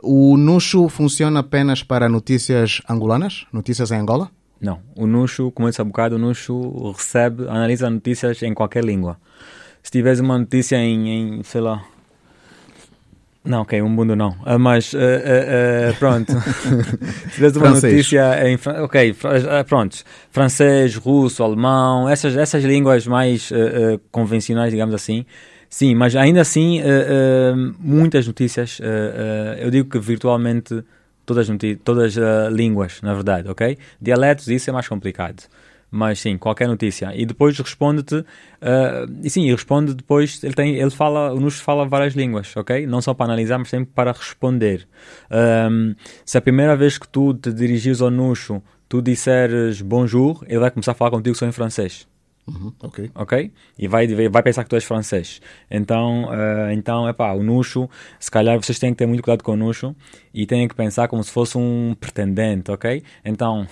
[0.08, 3.48] O Nuxo funciona apenas para notícias angolanas?
[3.52, 4.30] Notícias em Angola?
[4.66, 4.80] Não.
[4.96, 9.16] O Nuxo, como eu disse há bocado, o Nuxo recebe, analisa notícias em qualquer língua.
[9.84, 11.84] Se tiveres uma notícia em, em sei lá.
[13.44, 14.30] Não, ok, um mundo não.
[14.30, 16.32] Uh, mas, uh, uh, pronto.
[17.30, 17.94] Se tiveres uma francês.
[17.94, 18.58] notícia em.
[18.82, 19.16] Ok,
[19.68, 19.98] pronto.
[20.32, 23.52] Francês, russo, alemão, essas, essas línguas mais
[24.12, 25.28] convencionais, digamos assim.
[25.70, 26.82] Sim, mas ainda assim,
[27.78, 28.80] muitas notícias,
[29.60, 30.84] eu digo que virtualmente
[31.26, 31.48] todas,
[31.84, 33.78] todas uh, línguas, na verdade, ok?
[34.02, 35.44] Dialetos, isso é mais complicado.
[35.92, 37.12] Mas sim, qualquer notícia.
[37.16, 38.26] E depois responde-te, uh,
[39.24, 42.86] e sim, responde depois, ele tem, ele fala, Nuxo fala várias línguas, ok?
[42.86, 44.88] Não só para analisar, mas sempre para responder.
[45.32, 50.60] Um, se a primeira vez que tu te dirigires ao Nuxo, tu disseres bonjour, ele
[50.60, 52.08] vai começar a falar contigo só em francês.
[52.48, 53.12] Uhum, ok.
[53.16, 53.52] Ok?
[53.78, 55.42] E vai, vai pensar que tu és francês.
[55.70, 59.54] Então, uh, então epá, o Nuxo, se calhar vocês têm que ter muito cuidado com
[59.54, 59.96] o Nuxo
[60.34, 63.02] e têm que pensar como se fosse um pretendente, ok?
[63.24, 63.68] Então,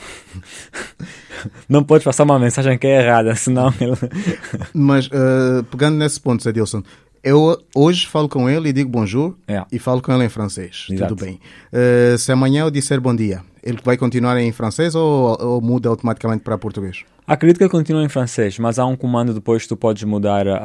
[1.70, 3.94] não podes passar uma mensagem que é errada, senão ele.
[4.74, 6.82] Mas, uh, pegando nesse ponto, Edilson,
[7.24, 9.64] eu hoje falo com ele e digo bonjour É.
[9.72, 10.88] e falo com ele em francês.
[10.90, 11.16] Exato.
[11.16, 11.40] Tudo bem.
[11.72, 15.90] Uh, se amanhã eu disser bom dia, ele vai continuar em francês ou, ou muda
[15.90, 17.06] automaticamente para português?
[17.58, 20.58] Que ele continua em francês, mas há um comando depois que tu podes mudar a,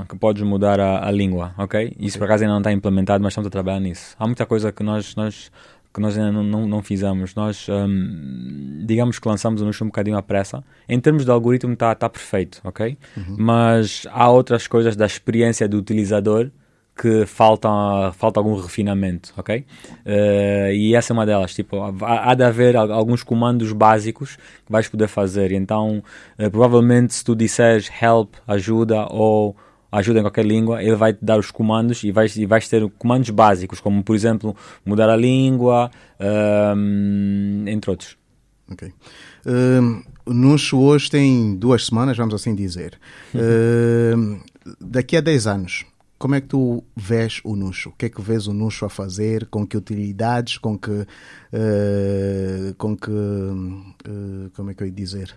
[0.00, 1.94] a- que podes mudar a, a língua, ok?
[1.98, 4.14] Isso por acaso ainda não está implementado, mas estamos a trabalhar nisso.
[4.18, 5.50] Há muita coisa que nós, nós
[5.92, 7.34] que nós ainda não, não, não fizemos.
[7.36, 10.64] Nós, hum, digamos que lançamos o Nuxo um bocadinho à pressa.
[10.88, 12.98] Em termos de algoritmo está tá perfeito, ok?
[13.38, 16.50] Mas há outras coisas da experiência do utilizador
[16.96, 17.68] que falta,
[18.12, 19.64] falta algum refinamento, ok?
[20.06, 24.36] Eh, e essa é uma delas, tipo, há, há de haver al- alguns comandos básicos
[24.64, 26.02] que vais poder fazer, então
[26.38, 29.56] eh, provavelmente se tu disseres help, ajuda ou
[29.90, 32.88] ajuda em qualquer língua, ele vai te dar os comandos e vais, e vais ter
[32.98, 38.16] comandos básicos, como por exemplo mudar a língua, ehm, entre outros.
[38.70, 38.92] Ok.
[39.46, 42.98] Um, o Nuxo hoje tem duas semanas, vamos assim dizer.
[43.34, 44.40] Um,
[44.80, 45.84] daqui a 10 anos,
[46.18, 47.90] como é que tu vês o Nuxo?
[47.90, 49.46] O que é que vês o Nuxo a fazer?
[49.46, 50.58] Com que utilidades?
[50.58, 50.90] Com que.
[50.90, 53.10] uh, com que.
[53.10, 55.34] uh, como é que eu ia dizer?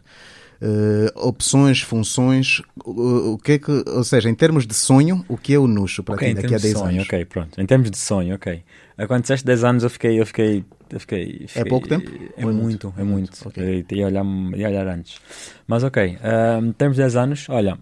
[0.60, 5.38] Uh, opções, funções, o, o que é que, ou seja, em termos de sonho, o
[5.38, 7.08] que é o Nuxo para Ok, ti daqui a termos de 10 sonho, anos?
[7.08, 7.62] ok, pronto.
[7.62, 8.64] Em termos de sonho, ok.
[9.08, 12.10] Quando disseste 10 anos eu fiquei, eu fiquei, eu fiquei, fiquei- pouco tempo?
[12.36, 12.94] É é muito, muito?
[12.98, 13.32] é É muito.
[13.34, 13.86] muito, ok.
[13.92, 15.20] Eu ia olhar, ia olhar antes.
[15.68, 17.78] Mas ok, eh, em termos de 10 anos, olha,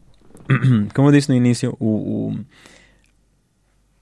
[0.93, 1.85] como eu disse no início, o,
[2.33, 2.39] o,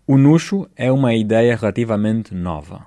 [0.06, 2.86] o Nuxo é uma ideia relativamente nova.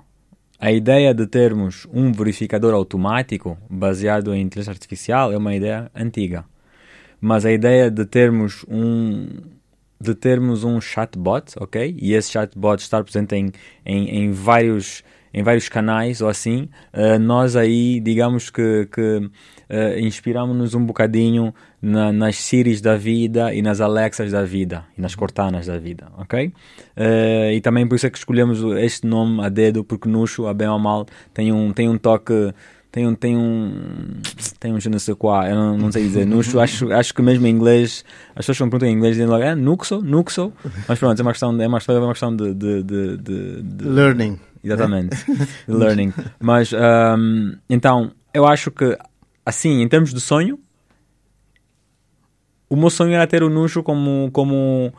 [0.59, 6.45] A ideia de termos um verificador automático baseado em inteligência artificial é uma ideia antiga.
[7.19, 9.27] Mas a ideia de termos um
[9.99, 11.95] de termos um chatbot, ok?
[11.99, 13.51] E esse chatbot estar presente em,
[13.83, 15.03] em, em vários
[15.37, 19.29] em vários canais ou assim, eh, nós aí digamos que, que
[19.69, 25.01] eh, inspiramos-nos um bocadinho na- nas Siris da vida e nas Alexas da vida e
[25.01, 26.51] nas Cortanas da vida, ok?
[26.95, 30.53] Eh, e também por isso é que escolhemos este nome a dedo, porque Nuxo, a
[30.55, 32.33] bem ou mal, tem um, tem um toque
[32.97, 34.19] tem um tem um
[34.59, 37.21] tem um je ne sais quoi, eu não, não sei dizer Nuxo, acho, acho que
[37.21, 40.51] mesmo em inglês as pessoas quando perguntam em inglês dizem logo é Nuxo, Nuxo
[40.87, 43.85] mas pronto, é uma questão, é uma, é uma questão de, de, de, de- de-
[43.87, 44.39] Learning.
[44.63, 45.15] Exatamente.
[45.67, 46.11] Learning.
[46.39, 48.97] Mas, ahm, então, eu acho que,
[49.45, 50.59] assim, em termos de sonho,
[52.69, 54.29] o meu sonho era ter o Nuxo como.
[54.33, 54.91] como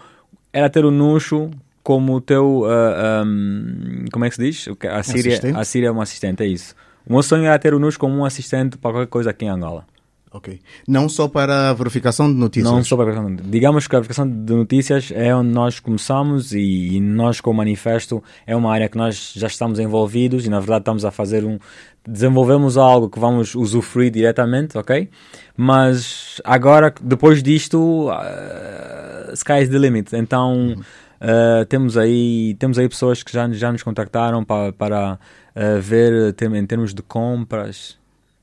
[0.52, 1.50] era ter o Nuxo
[1.82, 2.64] como o teu.
[2.66, 4.68] ah, ahm, como é que se diz?
[4.90, 5.56] A Síria, Assistente?
[5.58, 6.74] a Síria é um assistente, é isso.
[7.08, 9.48] O meu sonho era ter o Nuxo como um assistente para qualquer coisa aqui em
[9.48, 9.84] Angola.
[10.30, 10.60] Ok.
[10.86, 12.70] Não só para a verificação de notícias.
[12.70, 15.80] Não só para a verificação de- Digamos que a verificação de notícias é onde nós
[15.80, 20.44] começamos e, e nós, com o manifesto, é uma área que nós já estamos envolvidos
[20.44, 21.58] e, na verdade, estamos a fazer um.
[22.06, 25.08] Desenvolvemos algo que vamos usufruir diretamente, ok?
[25.56, 30.14] Mas agora, depois disto, uh, sky is the limit.
[30.14, 30.76] Então.
[31.20, 35.18] Uh, temos aí temos aí pessoas que já, já nos contactaram para, para
[35.56, 37.98] uh, ver tem- em termos de compras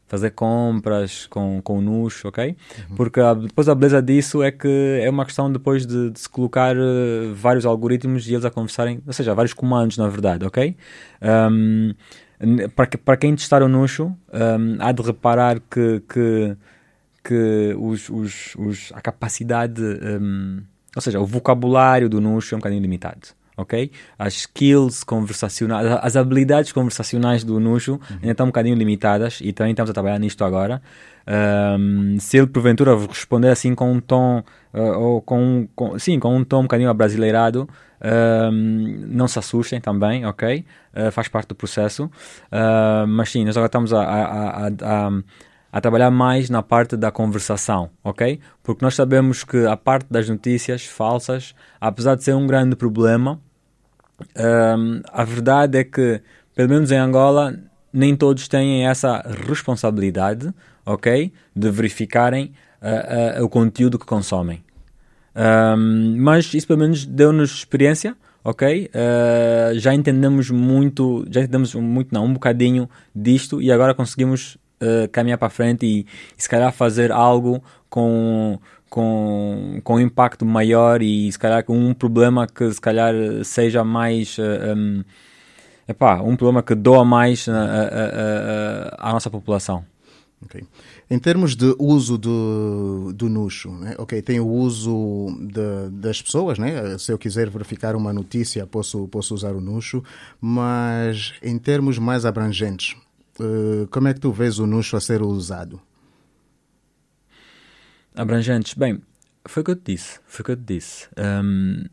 [0.07, 2.55] fazer compras com, com o Nuxo, ok?
[2.95, 6.29] Porque a- depois a beleza disso é que é uma questão depois de, de se
[6.29, 10.75] colocar eh, vários algoritmos e eles a conversarem, ou seja, vários comandos na verdade, ok?
[11.51, 11.93] Um,
[12.75, 16.55] para, para quem testar o Nuxo, um, há de reparar que, que,
[17.23, 20.61] que os, os, os, a capacidade, um,
[20.95, 23.27] ou seja, o vocabulário do Nuxo é um bocadinho limitado.
[23.57, 23.89] Ok?
[24.19, 29.71] As skills conversacionais, as habilidades conversacionais do Nuxo ainda estão um bocadinho limitadas e também
[29.71, 30.81] estamos a trabalhar nisto agora.
[31.25, 34.43] Um, se ele porventura responder assim com um tom,
[34.73, 37.67] uh, ou com, com, sim, com um tom um bocadinho abrasileirado,
[38.51, 40.65] um, não se assustem também, ok?
[40.93, 42.05] Uh, faz parte do processo.
[42.51, 44.71] Uh, mas sim, nós agora estamos a- a- a-
[45.07, 45.23] a-
[45.75, 48.39] a trabalhar mais na parte da conversação, ok?
[48.63, 53.41] Porque nós sabemos que a parte das notícias falsas, apesar de ser um grande problema,
[54.37, 56.21] hum, a verdade é que,
[56.55, 57.59] pelo menos em Angola,
[57.91, 60.53] nem todos têm essa responsabilidade,
[60.85, 61.33] ok?
[61.53, 64.63] De verificarem ah, ah, o conteúdo que consomem.
[65.35, 68.15] Um, mas isso pelo menos deu-nos experiência,
[68.45, 68.89] ok?
[68.95, 75.09] Uh, já entendemos muito, já entendemos muito, não, um bocadinho disto e agora conseguimos uh,
[75.11, 76.05] caminhar para frente e,
[76.37, 78.59] e se calhar fazer algo com
[78.89, 83.13] com, com impacto maior e se calhar com um problema que se calhar
[83.43, 85.03] seja mais uh, um,
[85.85, 87.51] epá, um problema que doa mais uh,
[88.97, 89.83] à nossa população.
[90.45, 90.63] Okay.
[91.09, 93.95] Em termos de uso do, do Nuxo, né?
[93.97, 96.97] ok, tem o uso de, das pessoas, né?
[96.97, 100.03] se eu quiser verificar uma notícia posso, posso usar o Nuxo,
[100.39, 102.95] mas em termos mais abrangentes,
[103.39, 105.81] uh, como é que tu vês o Nuxo a ser usado?
[108.15, 109.01] Abrangentes, bem,
[109.45, 111.07] foi o que eu te disse, foi o que eu te disse.
[111.17, 111.85] Um,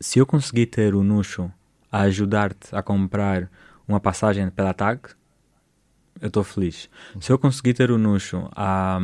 [0.00, 1.50] se eu conseguir ter o Nuxo
[1.90, 3.50] a ajudar-te a comprar
[3.86, 5.00] uma passagem pela TAG,
[6.20, 6.88] eu estou feliz.
[7.20, 8.98] Se eu conseguir ter o Nuxo a.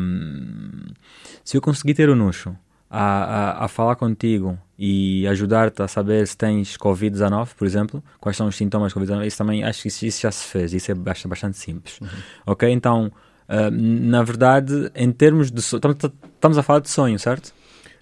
[1.45, 2.57] Se eu conseguir ter o Nuxo
[2.95, 8.37] a, a, a falar contigo e ajudar-te a saber se tens Covid-19, por exemplo, quais
[8.37, 10.91] são os sintomas de Covid-19, isso também acho que isso, isso, já se fez, isso
[10.91, 11.99] é bastante, bastante simples.
[12.03, 12.09] Uhum.
[12.45, 12.71] Ok?
[12.71, 13.11] Então,
[13.49, 15.61] uh, na verdade, em termos de.
[15.61, 17.55] Estamos a falar de sonho, certo?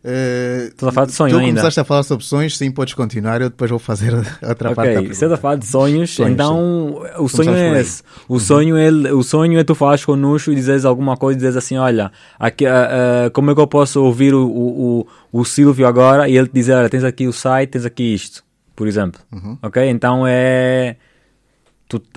[0.02, 1.50] Uh, Estou a falar de sonho tu ainda.
[1.50, 4.74] começaste a falar sobre sonhos, sim, podes continuar, eu depois vou fazer outra okay.
[4.74, 5.14] parte da pergunta.
[5.14, 7.22] Se a falar de sonhos, sonhos então sim.
[7.22, 8.02] o sonho é esse.
[8.26, 8.40] O, uhum.
[8.40, 11.42] sonho é, o sonho é tu falares com o Nuxo e dizes alguma coisa e
[11.42, 15.00] dizes assim, olha, aqui, uh, uh, como é que eu posso ouvir o, o,
[15.32, 18.14] o, o Silvio agora e ele te dizer, olha, tens aqui o site, tens aqui
[18.14, 18.42] isto,
[18.74, 19.20] por exemplo.
[19.30, 19.58] Uhum.
[19.62, 19.86] Ok?
[19.86, 20.96] Então é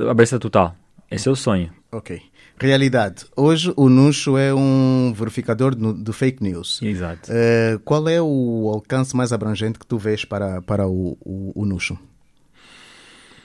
[0.08, 0.74] a besta total.
[1.12, 1.70] Esse é o sonho.
[1.92, 2.22] Ok.
[2.64, 3.26] Realidade.
[3.36, 6.82] Hoje o Nuxo é um verificador de, fake news.
[6.82, 7.30] Exato.
[7.30, 11.98] Uh, qual é o alcance mais abrangente que tu vês para, para o, o, o?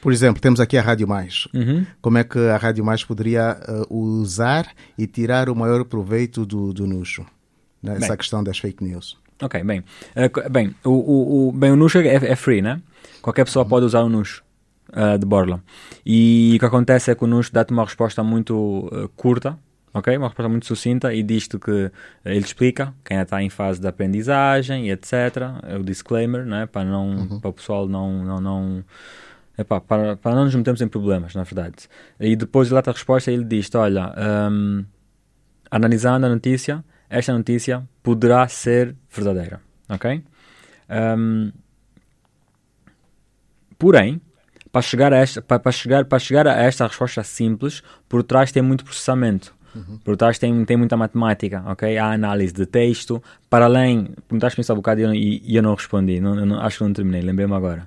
[0.00, 1.48] Por exemplo, temos aqui a Rádio Mais.
[1.52, 1.84] Uhum.
[2.00, 3.58] Como é que a Rádio Mais poderia
[3.90, 7.26] uh, usar e tirar o maior proveito do, do Nuxo?
[7.82, 8.16] Nessa bem.
[8.16, 9.18] questão das fake news.
[9.42, 9.80] Ok, bem.
[10.14, 12.80] Uh, bem, o, o, o, bem, o Nuxo é, é free, né?
[13.20, 13.68] Qualquer pessoa uhum.
[13.68, 14.46] pode usar o Nuxo
[14.90, 15.62] uh, de Borla.
[16.04, 19.58] E o que acontece é que o NUS dá-te uma resposta muito uh, curta,
[19.92, 20.16] ok?
[20.16, 21.92] Uma resposta muito sucinta e diz-te que uh,
[22.24, 25.12] ele explica quem está em fase de aprendizagem e etc.
[25.64, 26.66] É o disclaimer, né?
[26.66, 27.40] para, não, uhum.
[27.40, 28.24] para o pessoal não.
[28.24, 28.84] não, não
[29.60, 31.88] Epá, para, para não nos metermos em problemas, na verdade.
[32.20, 34.14] E depois ele dá-te a resposta e ele diz olha,
[34.48, 34.84] um,
[35.68, 40.22] analisando a notícia, esta notícia poderá ser verdadeira, ok?
[40.88, 41.50] Um,
[43.76, 44.20] porém,
[44.70, 48.52] para chegar a esta, para, para, chegar, para chegar a esta resposta simples, por trás
[48.52, 49.54] tem muito processamento.
[49.74, 49.98] Uhum.
[50.02, 51.98] Por trás tem, tem muita matemática, ok?
[51.98, 56.20] Há análise de texto, para além, perguntaste-me isso há bocado e, e eu não respondi,
[56.20, 57.86] não, não, acho que não terminei, lembrei-me agora.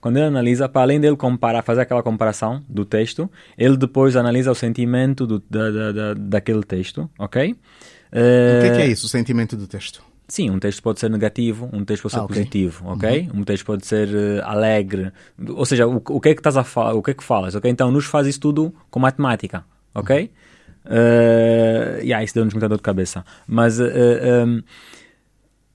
[0.00, 4.50] Quando ele analisa, para além dele comparar, fazer aquela comparação do texto, ele depois analisa
[4.50, 7.52] o sentimento do, da, da, da, daquele texto, ok?
[7.52, 10.02] Uh, o que é, que é isso, o sentimento do texto?
[10.30, 12.36] Sim, um texto pode ser negativo, um texto pode ser ah, okay.
[12.36, 13.28] positivo, ok?
[13.32, 13.40] Uhum.
[13.40, 15.10] Um texto pode ser uh, alegre,
[15.48, 17.56] ou seja, o, o, que é que estás a falar, o que é que falas,
[17.56, 17.68] ok?
[17.68, 20.22] Então nos faz isso tudo com matemática, ok?
[20.22, 20.30] Uhum.
[20.92, 23.24] Uh, yeah, isso deu-nos muita dor de cabeça.
[23.46, 24.62] Mas uh, eh, um,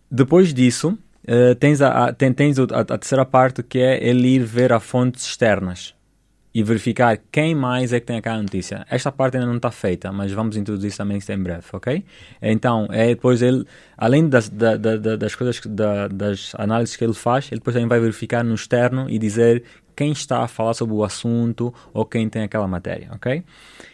[0.09, 0.97] depois disso,
[1.27, 4.79] uh, tens, a, a, tens a, a, terceira parte que é ele ir ver a
[4.79, 5.94] fontes externas
[6.55, 8.87] e verificar quem mais é que tem aquela notícia.
[8.89, 12.05] Esta parte ainda não está feita, mas vamos introduzir isso também em breve, ok?
[12.41, 13.65] Então, é depois ele,
[13.97, 17.89] além das, da, da, das coisas, da, das análises que ele faz, ele depois também
[17.89, 22.29] vai verificar no externo e dizer quem está a falar sobre o assunto ou quem
[22.29, 23.43] tem aquela matéria, ok?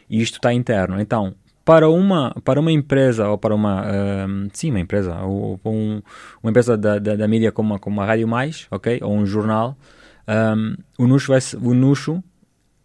[0.07, 1.01] E isto está interno.
[1.01, 1.34] Então,
[1.66, 5.99] para uma, para uma empresa ou para uma uh, sim uma empresa ou um,
[6.43, 9.78] uma empresa da, da, da, mídia como, como a Rádio Mais ok ou um jornal
[10.28, 12.24] um, o Nuxo vai, o Nuxo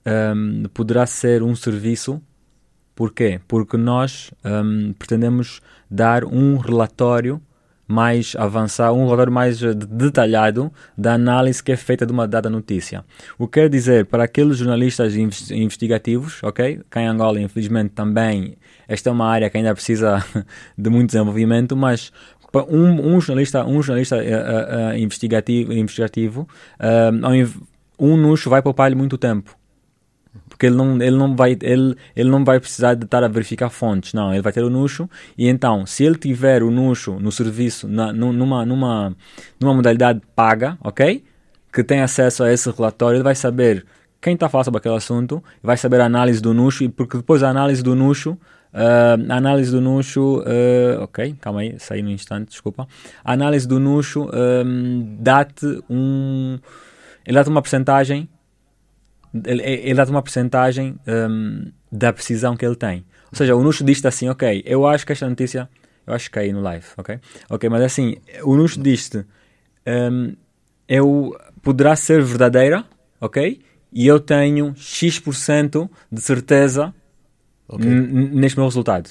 [0.07, 2.23] um, poderá ser um serviço.
[2.95, 3.41] Porquê?
[3.47, 7.43] Porque nós um, pretendemos dar um relatório
[7.87, 12.51] mais avançado, um relatório mais eh, detalhado da análise que é feita de uma dada
[12.51, 13.05] notícia.
[13.39, 16.81] O que quer dizer, para aqueles jornalistas investigativos, ok?
[16.91, 18.57] Cá em Angola, infelizmente, também
[18.89, 20.25] esta é uma área que ainda precisa
[20.77, 22.13] de muito desenvolvimento, mas
[22.69, 26.49] um, um jornalista, um jornalista uh, uh, investigativo, investigativo
[26.81, 27.67] uh,
[27.99, 29.57] um nuxo vai poupar-lhe muito tempo
[30.57, 33.69] porque ele não, ele não, vai, ele, ele não vai precisar de estar a verificar
[33.69, 37.31] fontes, não, ele vai ter o Nuxo e então, se ele tiver o Nuxo no
[37.31, 39.15] serviço, na, numa, numa,
[39.61, 41.23] numa modalidade paga, ok?
[41.71, 43.85] Que tem acesso a esse relatório, ele vai saber
[44.19, 47.43] quem está falando sobre aquele assunto, vai saber a análise do Nuxo, e porque depois
[47.43, 52.11] a análise do Nuxo, uh, a análise do Nuxo, uh, ok, calma aí, saí no
[52.11, 52.89] instante, desculpa.
[53.23, 56.59] A análise do Nuxo um, dá-te um,
[57.27, 58.27] ele dá-te uma porcentagem
[59.45, 63.05] ele, ele dá-te uma porcentagem um, da precisão que ele tem.
[63.31, 65.69] Ou seja, o Nuxo diz-te assim, ok, eu acho que esta notícia,
[66.07, 67.19] eu acho que caí no live, ok?
[67.51, 69.25] Ok, mas assim, o Nuxo diz-te,
[69.87, 70.35] um,
[70.89, 72.85] eu, poderá ser verdadeira,
[73.21, 73.61] ok?
[73.93, 76.95] E eu tenho X% de certeza
[77.69, 77.85] Ok.
[77.85, 79.11] N- n- neste meu resultado.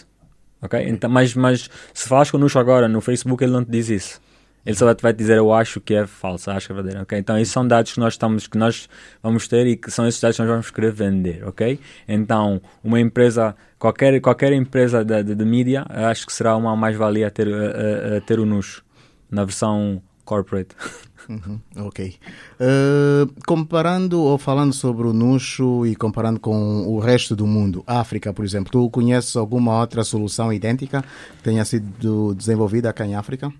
[0.61, 0.81] Ok?
[0.87, 3.89] Então, mas, mas se falas com o Nuxo agora no Facebook, ele não te diz
[3.89, 4.21] isso.
[4.65, 7.03] Ele só vai- dizer eu acho que é falso, acho que é verdadeiro.
[7.03, 7.17] ok?
[7.19, 8.89] Então, esses são dados que nós, estamos, que nós
[9.21, 11.43] vamos ter e que são esses dados que nós vamos querer vender.
[11.47, 11.79] ok?
[12.07, 17.29] Então, uma empresa, qualquer, qualquer empresa de, de, de mídia, acho que será uma mais-valia
[17.29, 18.83] ter, a- a- a ter o Nuxo
[19.29, 20.75] na versão corporate.
[21.27, 22.13] Uhum, ok.
[22.59, 28.31] Eh, comparando ou falando sobre o Nuxo e comparando com o resto do mundo, África,
[28.31, 31.03] por exemplo, tu conheces alguma outra solução idêntica
[31.37, 33.51] que tenha sido desenvolvida cá em África?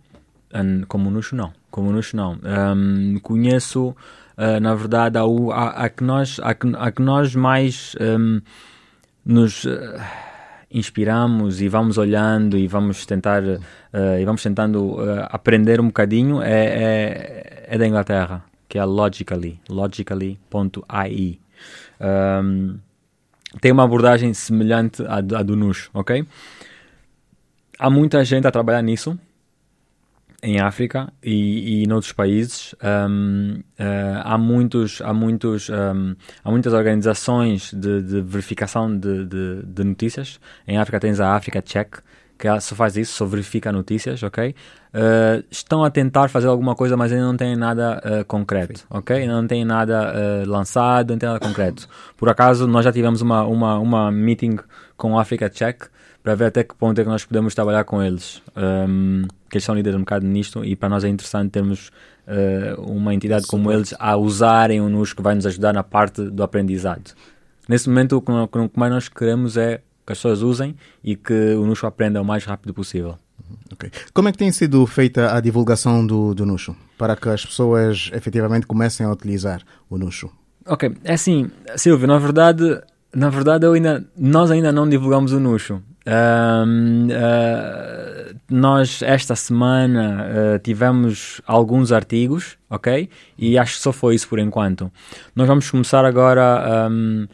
[0.87, 2.39] Como Nuxo não, como Nuxo não.
[2.43, 3.95] Ahm, conheço,
[4.37, 8.39] ah, na verdade, a, que nós, a, que, a que nós mais ahm,
[9.25, 9.99] nos ah,
[10.71, 13.43] inspiramos e vamos olhando e vamos tentar
[13.93, 14.97] ah, e vamos tentando
[15.29, 21.39] aprender um bocadinho é, é, é da Inglaterra, que é a Logically, logically.ai.
[21.99, 22.77] Ahm,
[23.61, 26.25] tem uma abordagem semelhante à, à do Nuxo, ok?
[27.77, 29.17] Há muita gente a trabalhar nisso,
[30.45, 32.75] em África e, e noutros países.
[32.83, 39.63] Um, uh, há muitos há muitos um, há muitas organizações de, de verificação de, de,
[39.65, 40.39] de notícias.
[40.67, 41.97] Em África tens a África Check
[42.37, 44.53] que só faz isso só verifica notícias ok?
[44.93, 49.15] Uh, estão a tentar fazer alguma coisa mas ainda não tem nada uh, concreto ok?
[49.15, 51.87] Ainda não tem nada uh, lançado não tem nada concreto.
[52.15, 54.57] Por acaso nós já tivemos uma uma uma meeting
[54.95, 55.85] com a África Check
[56.25, 58.41] para ver até que ponto é que nós podemos trabalhar com eles.
[58.57, 61.89] Um, que eles são líderes um bocado nisto e para nós é interessante termos
[62.27, 66.21] uh, uma entidade como eles a usarem o NUS que vai nos ajudar na parte
[66.29, 67.13] do aprendizado.
[67.69, 70.75] Nesse momento, o que nós- o que mais nós queremos é que as pessoas usem
[71.01, 73.17] e que o NUS aprenda o mais rápido possível.
[73.71, 73.89] Ok.
[74.13, 78.09] Como é que tem sido feita a divulgação do, do Nuxo para que as pessoas
[78.13, 80.29] efetivamente comecem a utilizar o Nuxo?
[80.67, 82.81] Ok, é assim, Silvio, na verdade,
[83.15, 85.81] na verdade ainda, nós ainda não divulgamos o Nuxo.
[86.05, 93.09] Ahm, ah, nós esta semana ah, tivemos alguns artigos, ok?
[93.37, 94.91] E acho que só foi isso por enquanto.
[95.35, 97.25] Nós vamos começar agora ahm,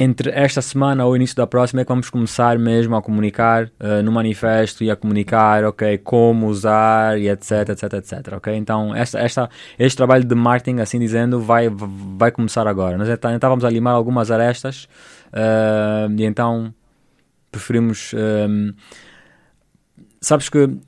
[0.00, 4.00] entre esta semana ou início da próxima é que vamos começar mesmo a comunicar eh,
[4.00, 8.54] no manifesto e a comunicar, ok, como usar e etc, etc, etc, ok?
[8.54, 12.96] Então, esta, esta, este trabalho de marketing, assim dizendo, vai, vai começar agora.
[12.96, 14.88] Nós ainda estávamos a limar algumas arestas
[15.32, 16.72] eh, e então
[17.50, 18.12] preferimos...
[18.14, 18.72] ehm,
[20.20, 20.78] sabes que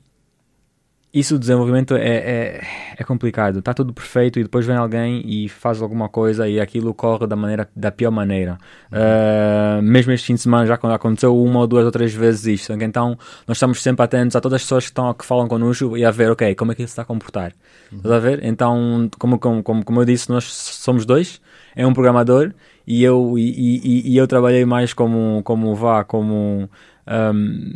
[1.13, 2.61] isso do desenvolvimento é, é,
[2.97, 3.59] é complicado.
[3.59, 7.35] Está tudo perfeito e depois vem alguém e faz alguma coisa e aquilo corre da
[7.35, 8.57] maneira da pior maneira.
[8.89, 12.71] Uh, mesmo este fim de semana já aconteceu uma ou duas ou três vezes isto.
[12.73, 16.05] Então nós estamos sempre atentos a todas as pessoas que, estão, que falam connosco e
[16.05, 17.51] a ver, ok, como é que ele está a comportar.
[17.91, 18.43] Estás a ver?
[18.45, 21.41] Então, como, como, como, como eu disse, nós somos dois.
[21.75, 22.53] É um programador
[22.85, 26.69] e eu, e, e, e eu trabalhei mais como, como vá, como...
[27.07, 27.71] um,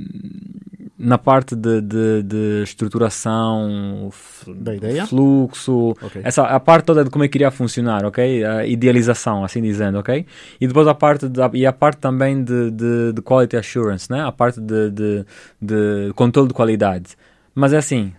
[0.98, 4.10] na parte de, de, de estruturação,
[4.56, 5.06] Da ideia?
[5.06, 6.22] fluxo, Ok.
[6.24, 8.44] essa a parte toda de como é que iria funcionar, ok?
[8.44, 10.26] A idealização, assim dizendo, ok?
[10.60, 14.22] E depois a parte da, e a parte também de, de, de quality assurance, né?
[14.24, 15.26] A parte de, de,
[15.62, 17.16] de controle de qualidade.
[17.54, 18.14] Mas é assim,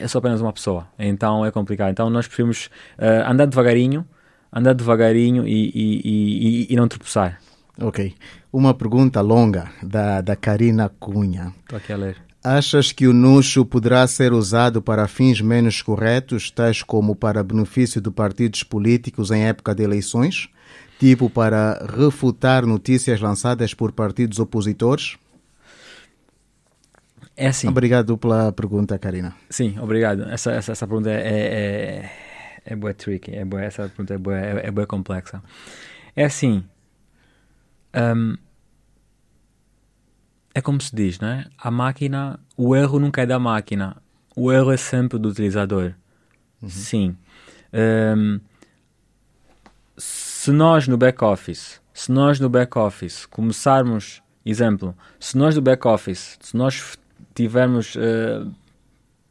[0.00, 1.90] eu sou apenas uma pessoa, então é complicado.
[1.90, 2.68] Então nós preferimos
[2.98, 4.04] eh, andar devagarinho,
[4.52, 7.40] andar devagarinho e, e, e, e- não tropeçar.
[7.80, 8.14] Ok.
[8.52, 11.52] Uma pergunta longa da, da Karina Cunha.
[11.62, 12.16] Estou aqui a ler.
[12.42, 18.00] Achas que o Nuxo poderá ser usado para fins menos corretos, tais como para benefício
[18.00, 20.48] de partidos políticos em época de eleições?
[20.98, 25.16] Tipo para refutar notícias lançadas por partidos opositores?
[27.36, 27.68] É assim.
[27.68, 29.34] Obrigado pela pergunta, Karina.
[29.50, 30.22] Sim, obrigado.
[30.30, 32.10] Essa, essa, essa pergunta é, é,
[32.66, 35.42] é, boa tricky, é boa, essa pergunta é boa, é, é boa complexa.
[36.14, 36.64] É assim,
[37.94, 38.36] hum,
[40.54, 41.46] é como se diz, não é?
[41.58, 43.96] A máquina, o erro nunca é da máquina,
[44.34, 45.94] o erro é sempre do utilizador.
[46.66, 47.16] Sim.
[47.72, 48.40] Hum,
[49.96, 56.56] se nós no back-office, se nós no back-office começarmos, exemplo, se nós no back-office, se
[56.56, 56.98] nós
[57.34, 58.46] tivermos, eh,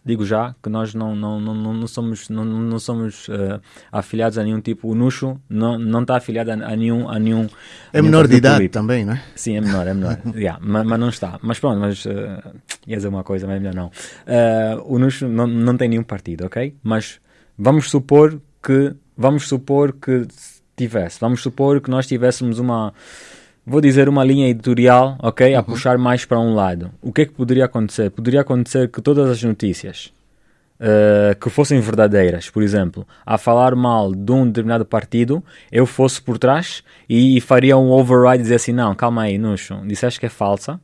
[0.05, 3.59] digo já, que nós não, não, não, não, somos, não, não somos eh,
[3.91, 7.49] afiliados a nenhum tipo, o Nuxo não, não está afiliado a, a nenhum, a nenhum
[7.91, 8.73] É a menor de idade político.
[8.73, 9.23] também, não é?
[9.35, 10.19] Sim, é menor, é menor.
[10.35, 11.39] yeah, mas, mas não está.
[11.41, 12.09] Mas pronto, mas uh,
[12.85, 13.87] ia dizer uma coisa, mas é melhor não.
[13.87, 16.75] Uh, o Nuxo não, não tem nenhum partido, ok?
[16.83, 17.19] Mas
[17.57, 20.27] vamos supor que vamos supor que
[20.75, 22.93] tivesse, vamos supor que nós tivéssemos uma
[23.65, 25.55] vou dizer uma linha editorial, ok?
[25.55, 26.91] A puxar mais para um lado.
[27.01, 28.11] O que é que poderia acontecer?
[28.11, 30.13] Poderia acontecer que todas as notícias
[30.79, 36.21] uh, que fossem verdadeiras, por exemplo, a falar mal de um determinado partido, eu fosse
[36.21, 40.19] por trás e, e faria um override e dizer assim: não, calma aí, Nuxo, disseste
[40.19, 40.79] que é falsa,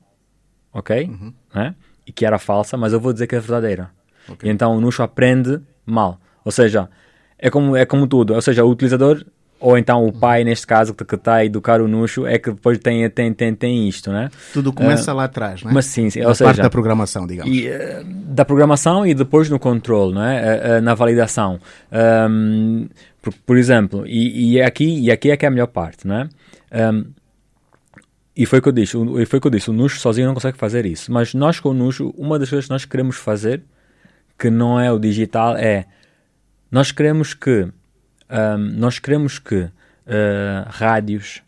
[0.73, 1.05] ok?
[1.05, 1.33] Uhum.
[1.53, 1.75] Né?
[2.05, 3.91] E que era falsa, mas eu vou dizer que é verdadeira.
[4.27, 4.49] Okay.
[4.49, 6.19] E então o Nuxo aprende mal.
[6.43, 6.89] Ou seja,
[7.37, 8.33] é como, é como tudo.
[8.33, 9.23] Ou seja, o utilizador
[9.61, 12.79] ou então o pai, neste caso, que está a educar o Nuxo, é que depois
[12.79, 14.31] tem, tem, tem, tem isto, né?
[14.51, 15.71] Tudo começa uh, lá atrás, né?
[15.71, 17.55] Mas sim, sim ou seja, parte da programação, digamos.
[17.55, 20.79] E, uh, da programação e depois no controle, né?
[20.79, 21.59] Uh, na validação.
[21.91, 22.89] Um,
[23.21, 26.27] por, por, exemplo, e, e, aqui, e aqui é que é a melhor parte, né?
[26.71, 27.05] Um,
[28.35, 30.25] e foi o que eu disse, o, foi o que eu disse, o Nuxo sozinho
[30.25, 31.11] não consegue fazer isso.
[31.11, 33.61] Mas nós com o Nuxo, uma das coisas que nós queremos fazer,
[34.39, 35.85] que não é o digital, é
[36.71, 37.67] nós queremos que
[38.31, 39.71] um, nós queremos que uh,
[40.67, 41.41] rádios,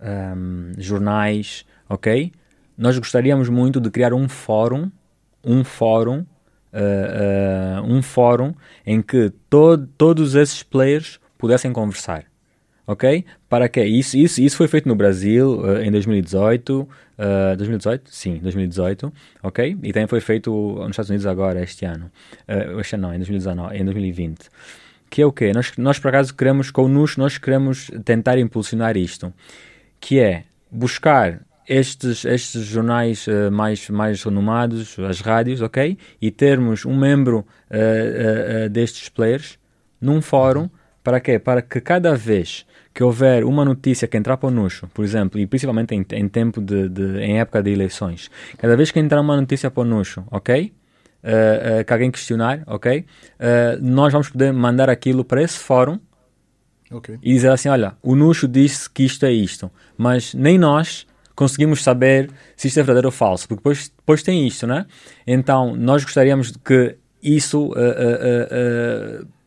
[0.00, 2.32] um, jornais, ok?
[2.78, 4.90] Nós gostaríamos muito de criar um fórum,
[5.44, 8.54] um fórum, uh, uh, um fórum
[8.86, 12.24] em que to todos esses players pudessem conversar,
[12.86, 13.24] ok?
[13.48, 16.88] Para que isso, isso, isso foi feito no Brasil em 2018,
[17.58, 19.12] 2018, sim, 2018,
[19.42, 19.76] ok?
[19.82, 22.10] E também foi feito nos Estados Unidos agora este ano,
[22.78, 24.48] este ano não, em 2019, em 2020
[25.10, 25.52] que é o quê?
[25.52, 29.34] Nós, nós por acaso queremos, com o NUS, nós queremos tentar impulsionar isto,
[29.98, 35.98] que é buscar estes, estes jornais uh, mais, mais renomados, as rádios, ok?
[36.20, 39.58] E termos um membro uh, uh, destes players
[40.00, 40.70] num fórum,
[41.02, 41.38] para quê?
[41.38, 45.38] Para que cada vez que houver uma notícia que entrar para o Nuxo, por exemplo,
[45.38, 49.20] e principalmente em, em tempo de, de, em época de eleições, cada vez que entrar
[49.20, 50.72] uma notícia para o Nuxo, ok?
[51.24, 53.00] Uh, uh, que alguém questionar, ok?
[53.00, 53.04] Uh,
[53.80, 55.98] nós vamos poder mandar aquilo para esse fórum
[56.90, 57.18] okay.
[57.22, 61.82] e dizer assim: olha, o Nuxo disse que isto é isto, mas nem nós conseguimos
[61.82, 64.86] saber se isto é verdadeiro ou falso, porque depois, depois tem isto, né?
[65.26, 67.70] Então, nós gostaríamos que isso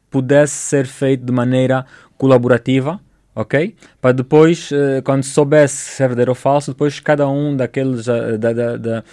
[0.10, 1.86] pudesse ser feito de maneira
[2.18, 3.00] colaborativa,
[3.36, 3.76] ok?
[4.02, 4.72] Para depois,
[5.04, 9.04] quando soubesse se é verdadeiro ou falso, depois cada um daqueles da, da, da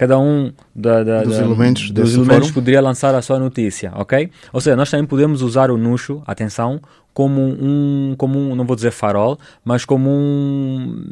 [0.00, 4.30] cada um da, da, dos da, elementos, dos elementos poderia lançar a sua notícia, ok?
[4.50, 6.80] Ou seja, nós também podemos usar o Nuxo, atenção,
[7.12, 11.04] como um, como um, não vou dizer farol, mas como um,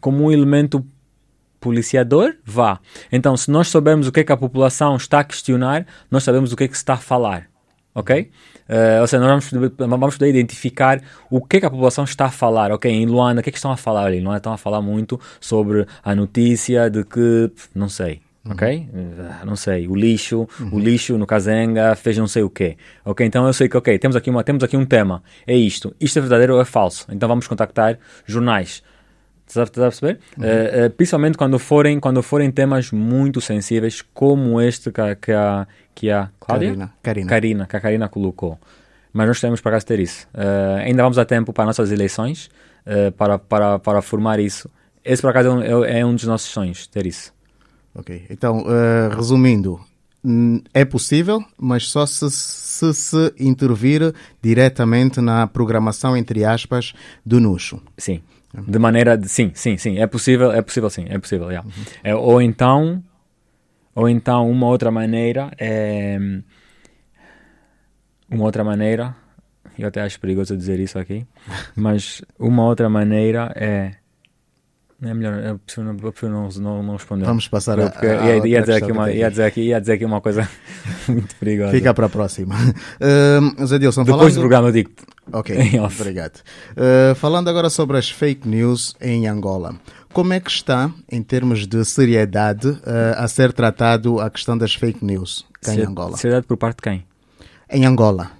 [0.00, 0.84] como um elemento
[1.60, 2.80] policiador, vá.
[3.12, 6.52] Então, se nós soubermos o que é que a população está a questionar, nós sabemos
[6.52, 7.46] o que é que se está a falar,
[7.94, 8.30] ok?
[8.68, 12.26] Uh, ou seja, nós vamos, vamos poder identificar o que, é que a população está
[12.26, 12.70] a falar.
[12.72, 14.20] Ok, em Luanda, o que é que estão a falar ali?
[14.20, 18.52] Luanda estão a falar muito sobre a notícia de que, não sei, Uhum.
[18.52, 18.88] ok?
[18.90, 20.70] Uh, não sei, o lixo, uhum.
[20.72, 23.26] o lixo no Kazenga fez não sei o quê, ok?
[23.26, 26.18] Então eu sei que, ok, temos aqui, uma, temos aqui um tema, é isto, isto
[26.18, 27.06] é verdadeiro ou é falso?
[27.10, 28.82] Então vamos contactar jornais,
[29.50, 30.20] Estás a perceber?
[30.38, 30.44] Uhum.
[30.44, 35.66] Uh, uh, principalmente quando forem, quando forem temas muito sensíveis, como este que, que, a,
[35.94, 36.90] que a Cláudia?
[37.02, 38.58] Karina, que a colocou.
[39.12, 40.28] Mas nós temos para ter isso.
[40.32, 42.48] Uh, ainda vamos a tempo para nossas eleições,
[43.16, 44.70] para, para, para formar isso.
[45.04, 47.32] Esse, por acaso, é um, é um dos nossos sonhos, ter isso.
[47.94, 48.26] Ok.
[48.30, 48.64] Então,
[49.14, 49.80] resumindo,
[50.72, 56.92] é possível, mas só se, se, se intervir diretamente na programação, entre aspas,
[57.24, 57.80] do Nuxo.
[57.96, 58.22] Sim.
[58.52, 61.66] De maneira de, sim, sim, sim, é possível, é possível sim, é possível, yeah.
[61.66, 61.84] Uhum.
[62.02, 63.02] É, ou então,
[63.94, 66.18] ou então uma outra maneira é
[68.28, 69.14] uma outra maneira,
[69.78, 71.26] eu até acho perigoso dizer isso aqui,
[71.76, 73.94] mas uma outra maneira é
[75.02, 77.24] é melhor, eu prefiro, eu prefiro não, não, não, responder.
[77.24, 79.94] Vamos passar a, porque a, ia, ia, dizer aqui uma, ia, dizer aqui, ia dizer
[79.94, 80.48] aqui uma coisa
[81.08, 81.72] muito perigosa.
[81.72, 82.54] Fica para a próxima.
[82.56, 84.34] Uh, Zé Dilson, Depois falando...
[84.34, 84.90] do programa eu digo
[85.32, 86.40] Ok, obrigado.
[86.72, 89.76] Uh, falando agora sobre as fake news em Angola.
[90.12, 92.80] Como é que está, em termos de seriedade, uh,
[93.16, 96.16] a ser tratado a questão das fake news cá em Angola?
[96.16, 97.06] Seriedade por parte de quem?
[97.70, 98.39] Em Angola.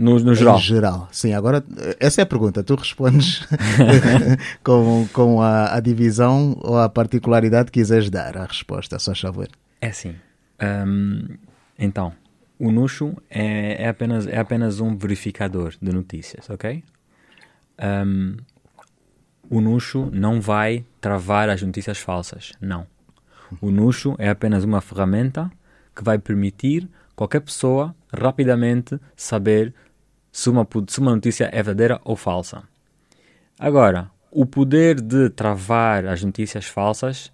[0.00, 0.56] No, no geral?
[0.56, 1.34] Em geral, sim.
[1.34, 1.62] Agora,
[2.00, 2.64] essa é a pergunta.
[2.64, 3.46] Tu respondes
[4.64, 9.46] com, com a, a, divisão ou a particularidade que quiseres dar à resposta, só favor.
[9.78, 10.14] É assim.
[10.58, 11.36] Um,
[11.78, 12.14] então,
[12.58, 16.82] o Nuxo é, é, apenas, é apenas um verificador de notícias, ok?
[17.78, 18.38] Um,
[19.50, 22.86] o Nuxo não vai travar as notícias falsas, não.
[23.60, 25.52] O Nuxo é apenas uma ferramenta
[25.94, 29.74] que vai permitir qualquer pessoa rapidamente saber
[30.32, 32.62] se uma, se uma notícia é verdadeira ou falsa.
[33.58, 37.32] Agora, o poder de travar as notícias falsas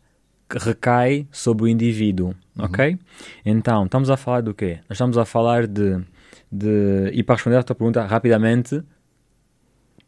[0.50, 2.64] recai sobre o indivíduo, uhum.
[2.64, 2.98] ok?
[3.44, 4.78] Então, estamos a falar do quê?
[4.88, 6.00] Nós estamos a falar de,
[6.50, 7.10] de...
[7.12, 8.82] E para responder a tua pergunta rapidamente,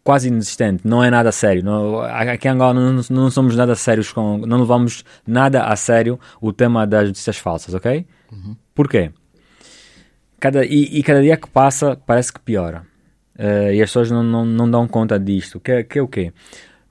[0.09, 1.63] quase inexistente, não é nada sério.
[1.63, 6.19] Não, aqui em Angola não, não, somos nada sérios, com, não levamos nada a sério
[6.41, 8.07] o tema das notícias falsas, ok?
[8.33, 8.57] Uhum.
[8.75, 9.13] Porquê?
[10.39, 12.83] Cada, e, e, cada dia que passa parece que piora.
[13.39, 15.61] Uh, e as pessoas não, não, não dão conta disto.
[15.61, 16.33] Que, que é o quê?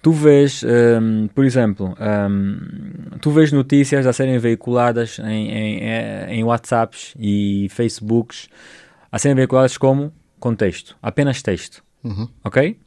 [0.01, 5.79] Tu vês, um, por exemplo, um, tu vês notícias a serem veiculadas em, em,
[6.29, 8.47] em WhatsApps e Facebooks
[9.11, 11.83] a serem veiculadas como contexto, apenas texto.
[12.03, 12.29] Uhum.
[12.43, 12.77] Ok?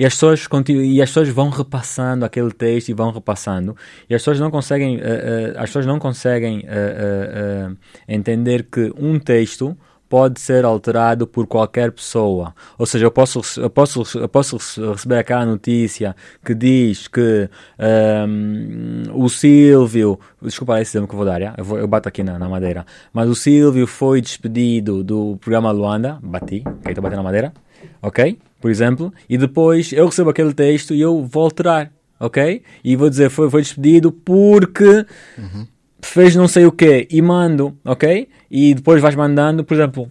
[0.00, 3.76] E as, pessoas e as pessoas vão repassando aquele texto e vão repassando.
[4.08, 5.02] E as pessoas não conseguem, uh, uh,
[5.56, 7.76] as pessoas não conseguem uh,
[8.08, 9.76] entender que um texto
[10.08, 12.54] pode ser alterado por qualquer pessoa.
[12.78, 14.56] Ou seja, eu posso, eu posso, eu posso
[14.90, 17.50] receber aquela notícia que diz que
[18.26, 22.22] um, o Silvio, desculpa esse exemplo que eu vou dar, eu, vou, eu bato aqui
[22.22, 27.18] na, na, madeira, mas o Silvio foi despedido do programa Luanda, bati, ok, estou batendo
[27.18, 27.52] na madeira,
[28.02, 32.96] ok, por exemplo, e depois eu recebo aquele texto e eu vou alterar, ok, e
[32.96, 35.06] vou dizer foi, foi despedido porque...
[35.38, 35.66] Uhum
[36.02, 38.28] fez não sei o quê e mando, ok?
[38.50, 40.10] E depois vais mandando, por exemplo,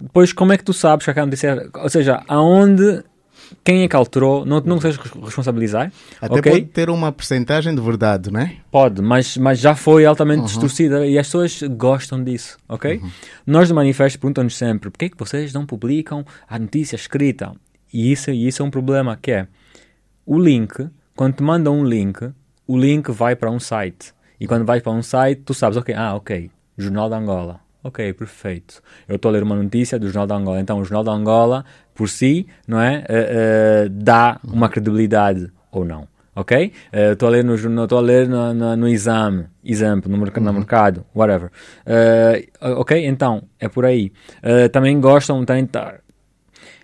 [0.00, 3.02] depois como é que tu sabes que aquela notícia, ou seja, aonde,
[3.64, 5.92] quem é que alterou, não, não consegues responsabilizar.
[6.20, 6.52] Até okay?
[6.52, 8.56] pode ter uma percentagem de verdade, não é?
[8.70, 10.46] Pode, mas, mas já foi altamente uhum.
[10.46, 12.98] distorcida e as pessoas gostam disso, ok?
[12.98, 13.10] Uhum.
[13.46, 17.52] Nós do Manifesto perguntamos sempre, por que é que vocês não publicam a notícia escrita?
[17.92, 19.46] E isso, e isso é um problema, que é,
[20.26, 22.30] o link, quando te mandam um link,
[22.66, 25.94] o link vai para um site e quando vais para um site, tu sabes, ok,
[25.94, 27.67] ah, ok, Jornal da Angola.
[27.82, 28.82] Ok, perfeito.
[29.08, 30.60] Eu estou a ler uma notícia do Jornal da Angola.
[30.60, 31.64] Então, o Jornal da Angola,
[31.94, 32.98] por si, não é?
[32.98, 36.08] Uh, uh, dá uma credibilidade ou não.
[36.34, 36.72] Ok?
[36.92, 40.16] Eh, estou uh, a ler no estou a ler no, no, no, exame, exemplo, no,
[40.16, 40.52] no uhum.
[40.52, 41.50] mercado, whatever.
[42.60, 43.06] ok?
[43.06, 44.12] Então, é por aí.
[44.70, 45.68] também gostam, tem,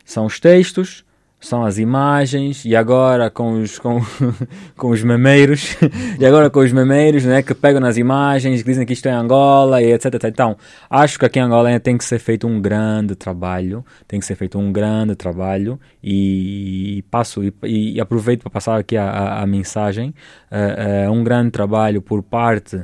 [0.05, 1.05] são os textos,
[1.45, 4.01] são as imagens e agora com os, com,
[4.77, 5.77] com os memeiros
[6.19, 9.13] e agora com os memeiros né, que pegam nas imagens que dizem que isto é
[9.13, 10.25] Angola e etc, etc.
[10.25, 10.57] Então,
[10.89, 14.37] acho que aqui em Angola tem que ser feito um grande trabalho, tem que ser
[14.37, 19.43] feito um grande trabalho e, e passo e, e, aproveito para passar aqui a, a,
[19.43, 20.15] a mensagem,
[20.51, 22.81] uh, uh, um grande trabalho por parte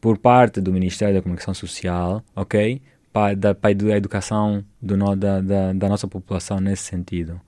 [0.00, 2.80] por parte do Ministério da Comunicação Social, ok?
[3.16, 7.40] Para, a educação do, da, da, da, nossa população nesse sentido.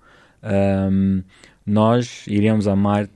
[0.42, 1.22] Um,
[1.66, 3.06] nós iríamos amar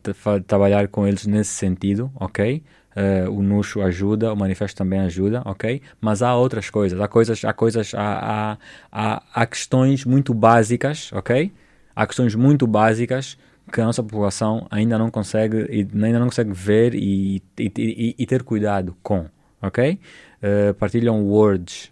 [0.46, 2.62] trabalhar com eles nesse sentido, ok?
[2.94, 5.80] Uh, o Nuxo ajuda, o Manifesto também ajuda, ok?
[5.98, 8.59] Mas há outras coisas, há coisas, há coisas, há, há,
[8.92, 11.50] há, há questões muito básicas, ok?
[11.96, 13.38] Há questões muito básicas
[13.72, 18.26] que a nossa população ainda não consegue, ainda não consegue ver e, e, e, e
[18.26, 19.24] ter cuidado com,
[19.62, 19.98] ok?
[20.42, 21.91] Uh, partilham words,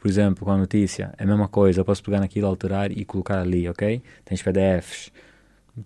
[0.00, 1.80] por exemplo, com a notícia, é a mesma coisa.
[1.80, 4.02] Eu posso pegar naquilo, alterar e colocar ali, ok?
[4.24, 5.12] Tens PDFs.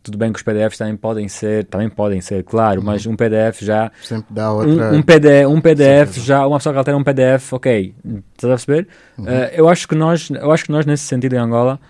[0.03, 2.87] Tudo bem que os PDFs também podem ser, também podem ser, claro, uhum.
[2.87, 3.91] mas um PDF já.
[4.03, 4.93] Sempre dá outra.
[4.93, 7.95] Um, um PDF, um PDF já, uma pessoa que altera um PDF, ok,
[8.33, 8.89] estás a perceber?
[9.19, 9.25] Uhum.
[9.25, 11.81] Uh, eu, acho que nós, eu acho que nós, nesse sentido, em Angola,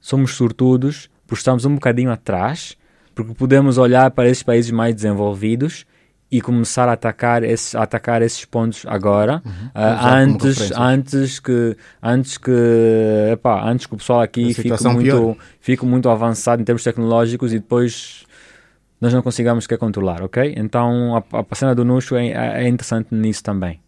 [0.00, 2.76] somos sortudos por estarmos um bocadinho atrás,
[3.14, 5.86] porque podemos olhar para esses países mais desenvolvidos
[6.30, 9.66] e começar a atacar esses, a atacar esses pontos agora uhum.
[9.68, 12.52] uh, antes antes que antes que
[13.32, 17.58] epá, antes que o pessoal aqui fique muito fique muito avançado em termos tecnológicos e
[17.58, 18.24] depois
[19.00, 22.28] nós não consigamos quer controlar ok então a, a cena do Nuxo é,
[22.64, 23.80] é interessante nisso também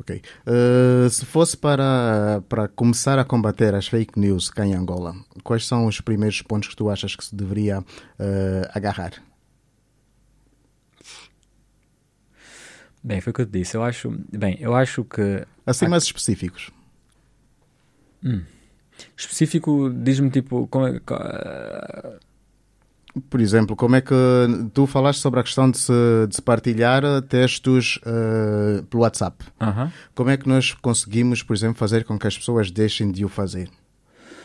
[0.00, 0.22] Ok.
[0.46, 5.66] Uh, se fosse para, para começar a combater as fake news cá em Angola, quais
[5.66, 7.84] são os primeiros pontos que tu achas que se deveria uh,
[8.72, 9.12] agarrar?
[13.02, 13.76] Bem, foi o que eu disse.
[13.76, 14.10] Eu acho.
[14.32, 15.46] Bem, eu acho que.
[15.64, 16.70] Assim, mais específicos.
[18.24, 18.42] Hum.
[19.16, 20.66] Específico, diz-me tipo.
[20.66, 21.00] Como é,
[23.28, 24.14] por exemplo, como é que
[24.72, 25.92] tu falaste sobre a questão de se,
[26.28, 29.44] de se partilhar textos uh, pelo WhatsApp?
[29.60, 29.92] Uh -huh.
[30.14, 33.28] Como é que nós conseguimos, por exemplo, fazer com que as pessoas deixem de o
[33.28, 33.68] fazer?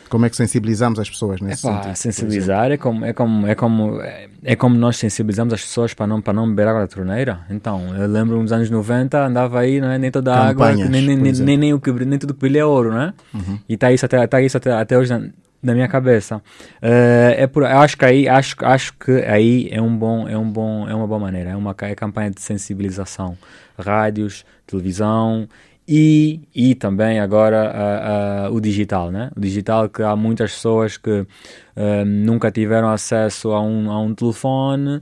[0.08, 1.96] Como é que sensibilizamos as pessoas nesse Epá, sentido?
[1.96, 4.00] Sensibilizar é como, é, como, é, como,
[4.42, 7.40] é como nós sensibilizamos as pessoas para não, para não beber água da torneira.
[7.50, 9.98] Então, eu lembro nos anos 90, andava aí, não é?
[9.98, 12.64] nem toda a água, nem, nem, nem, nem, o que, nem tudo que brilha é
[12.64, 13.14] ouro, não é?
[13.34, 13.58] Uhum.
[13.68, 15.28] E está isso, até, tá isso até, até hoje na,
[15.62, 16.36] na minha cabeça.
[16.36, 20.48] Uh, é por, acho que aí acho, acho que aí é um bom é um
[20.48, 23.36] bom é uma boa maneira é uma é campanha de sensibilização
[23.76, 25.48] rádios televisão
[25.88, 29.30] e, e também agora uh, uh, o digital, né?
[29.36, 34.12] O digital que há muitas pessoas que uh, nunca tiveram acesso a um, a um
[34.12, 35.00] telefone,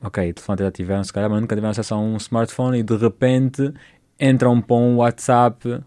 [0.00, 2.96] ok, telefone já tiveram se calhar, mas nunca tiveram acesso a um smartphone e de
[2.96, 3.72] repente
[4.18, 5.80] entram para um WhatsApp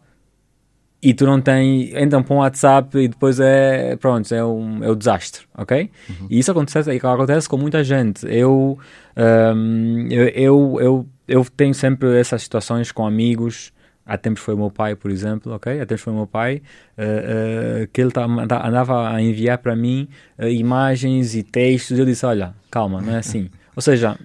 [1.02, 4.92] e tu não tens, entram para um WhatsApp e depois é, pronto, é um, é
[4.92, 5.90] um desastre, ok?
[6.10, 6.28] Uhum.
[6.30, 8.26] E isso acontece, acontece com muita gente.
[8.26, 8.78] Eu,
[9.56, 13.73] um, eu, eu, eu, eu tenho sempre essas situações com amigos
[14.06, 15.80] há tempos foi o meu pai, por exemplo, ok?
[15.80, 16.62] Há tempos foi o meu pai,
[16.98, 22.02] uh, uh, que ele tá, andava a enviar para mim uh, imagens e textos, e
[22.02, 23.50] eu disse, olha, calma, não é assim.
[23.76, 24.18] Ou seja,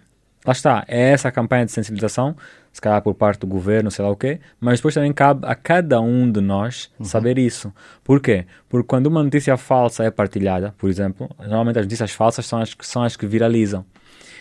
[0.45, 2.37] lá está, é essa a campanha de sensibilização,
[2.73, 5.55] se calhar por parte do governo, sei lá o quê, mas depois também cabe a
[5.55, 7.05] cada um de nós uhum.
[7.05, 7.73] saber isso.
[8.05, 8.47] Por quê?
[8.69, 12.75] Porque quando uma notícia falsa é partilhada, por exemplo, normalmente as notícias falsas são as
[12.75, 13.85] que, são as que viralizam.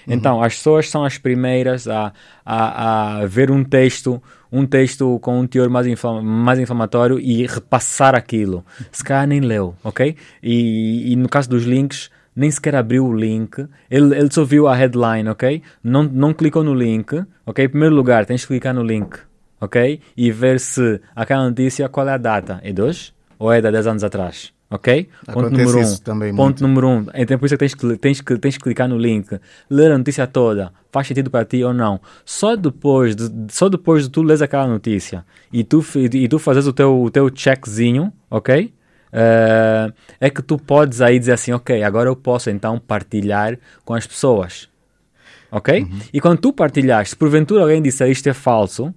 [0.05, 0.13] Uhum.
[0.13, 2.13] Então, as pessoas são as primeiras a,
[2.45, 4.21] a, a ver um texto,
[4.51, 8.65] um texto com um teor mais, inflam mais inflamatório e repassar aquilo.
[8.91, 10.15] Se calhar nem leu, ok?
[10.41, 14.67] E, e no caso dos links, nem sequer abriu o link, ele, ele só viu
[14.67, 15.61] a headline, ok?
[15.83, 17.65] Não, não clicou no link, ok?
[17.65, 19.17] Em primeiro lugar, tens que clicar no link,
[19.59, 19.99] ok?
[20.15, 22.59] E ver se aquela notícia, qual é a data?
[22.63, 23.13] É de hoje?
[23.39, 24.56] Ou é de 10 anos atrás?
[24.69, 25.07] Ok?
[25.31, 25.97] Ponto número um.
[25.97, 27.05] Também Ponto número um.
[27.13, 29.39] Então por isso é que tens que, tens, que, tens que clicar no link,
[29.69, 32.01] ler a notícia toda, faz sentido para ti ou não.
[32.25, 36.67] Só depois de, só depois de tu lês aquela notícia e tu, e tu fazes
[36.67, 38.73] o teu, o teu checkzinho, ok?
[39.07, 43.93] Uh, é que tu podes aí dizer assim, ok, agora eu posso então partilhar com
[43.93, 44.67] as pessoas.
[45.49, 45.81] Ok?
[45.81, 45.99] Uhum.
[46.11, 48.93] E quando tu partilhaste, se porventura alguém disser isto é falso,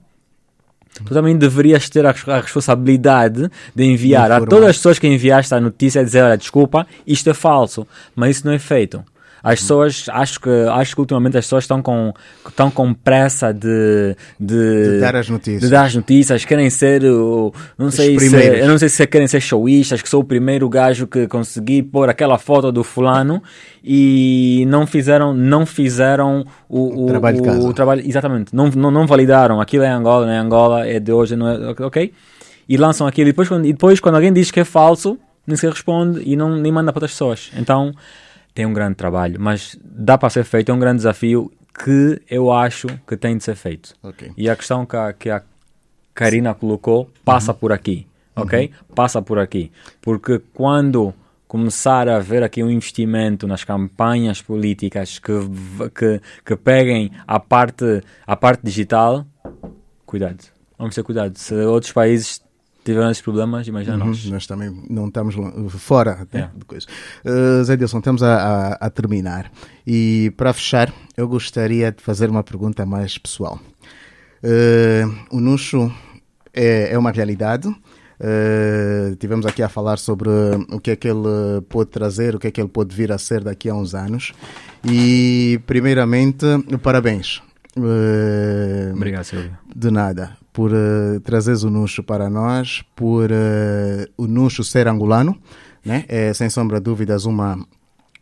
[1.05, 5.55] tu também deverias ter a, a responsabilidade de enviar a todas as pessoas que enviaste
[5.55, 7.87] a notícia e dizer, olha, desculpa, isto é falso.
[8.15, 9.05] Mas isso não é feito.
[9.43, 12.13] As pessoas, acho que, acho que ultimamente as pessoas estão com,
[12.47, 15.63] estão com pressa de, de, de dar as notícias.
[15.63, 19.27] De dar as notícias, querem ser, o, não sei se, eu não sei se querem
[19.27, 23.43] ser showistas, que sou o primeiro gajo que consegui pôr aquela foto do fulano
[23.83, 27.69] e não fizeram, não fizeram o, o, trabalho de casa.
[27.69, 31.13] O trabalho, exatamente, não, não, não validaram, aquilo é Angola, não é Angola, é de
[31.13, 32.13] hoje, não é, ok?
[32.69, 35.57] E lançam aquilo e depois quando, e depois quando alguém diz que é falso, nem
[35.57, 37.51] responde e não, nem manda para outras pessoas.
[37.57, 37.93] Então,
[38.55, 41.51] tem um grande trabalho, mas dá para ser feito, é um grande desafio
[41.85, 43.95] que eu acho que tem de ser feito.
[44.03, 44.33] Okay.
[44.37, 45.43] E a questão que a, que a
[46.15, 47.59] Karina colocou passa uhum.
[47.59, 48.67] por aqui, ok?
[48.67, 48.95] Uhum.
[48.95, 49.73] Passa por aqui.
[50.03, 51.15] Porque quando
[51.51, 55.33] começar a haver aqui um investimento nas campanhas políticas que,
[55.93, 59.27] que, que peguem a parte, a parte digital,
[60.07, 60.45] cuidado.
[60.79, 61.37] Vamos ter cuidado.
[61.37, 62.41] Se outros países
[62.91, 64.25] tiveram esses problemas, imagina uhum, nós.
[64.27, 65.35] Nós também não estamos
[65.71, 66.53] fora yeah.
[66.57, 66.87] de coisa.
[67.25, 69.51] Uh, Zé Dilson, estamos a, a, a, terminar.
[69.87, 73.61] E para fechar, eu gostaria de fazer uma pergunta mais pessoal.
[74.43, 75.93] Uh, o Nuxo
[76.53, 77.69] é, é uma realidade.
[77.69, 80.29] Uh, tivemos aqui a falar sobre
[80.71, 83.19] o que é que ele pode trazer, o que é que ele pode vir a
[83.19, 84.33] ser daqui a uns anos.
[84.85, 86.45] E, primeiramente,
[86.83, 87.41] parabéns.
[87.85, 89.57] Uh, Obrigado, Silvio.
[89.75, 95.37] De nada por uh, trazeres o Nuxo para nós, por uh, o Nuxo ser angolano,
[95.85, 96.05] né?
[96.09, 97.59] é sem sombra de dúvidas uma,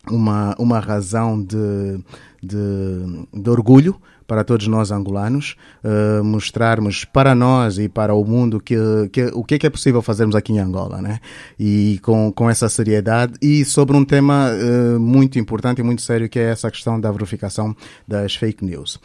[0.08, 1.98] uma, uma razão de,
[2.42, 3.96] de, de orgulho
[4.26, 8.76] para todos nós angolanos, uh, mostrarmos para nós e para o mundo que,
[9.10, 11.18] que, o que é, que é possível fazermos aqui em Angola, né?
[11.58, 16.28] E com, com essa seriedade e sobre um tema uh, muito importante e muito sério
[16.28, 17.74] que é essa questão da verificação
[18.06, 19.00] das fake news.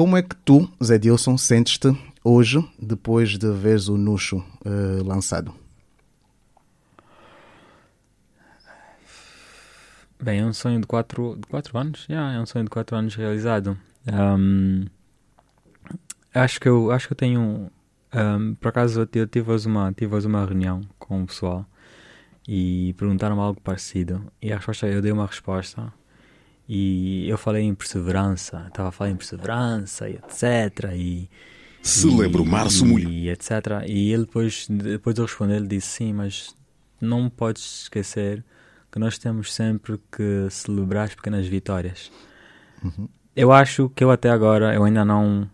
[0.00, 1.94] Como é que tu, Zé Dilson, sentes-te
[2.24, 5.54] hoje, depois de veres o Nuxo uh, lançado?
[10.18, 12.06] Bem, é um sonho de quatro, de quatro anos.
[12.08, 13.76] Yeah, é um sonho de quatro anos realizado.
[14.10, 14.86] Um,
[16.32, 17.70] acho que eu acho que eu tenho
[18.14, 21.66] um, por acaso eu tive uma tive uma reunião com o pessoal
[22.48, 25.92] e perguntaram-me algo parecido e a resposta eu dei uma resposta
[26.72, 31.28] e eu falei em perseverança estava a falar em perseverança e etc e
[31.82, 33.08] Celebro Março Mulher.
[33.08, 33.50] E etc.
[33.86, 36.54] E ele depois, depois de eu responder, ele disse sim, mas
[37.00, 38.44] não podes esquecer
[38.92, 42.10] que nós temos sempre que celebrar as pequenas vitórias.
[42.82, 43.08] Uhum.
[43.34, 45.48] Eu acho que eu até agora, eu ainda não...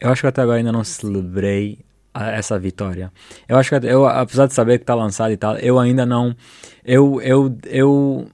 [0.00, 1.78] Eu acho que até agora ainda não celebrei
[2.12, 3.12] essa vitória.
[3.48, 6.36] Eu acho que eu, apesar de saber que está lançado e tal, eu ainda não...
[6.84, 8.28] Eu, eu, eu,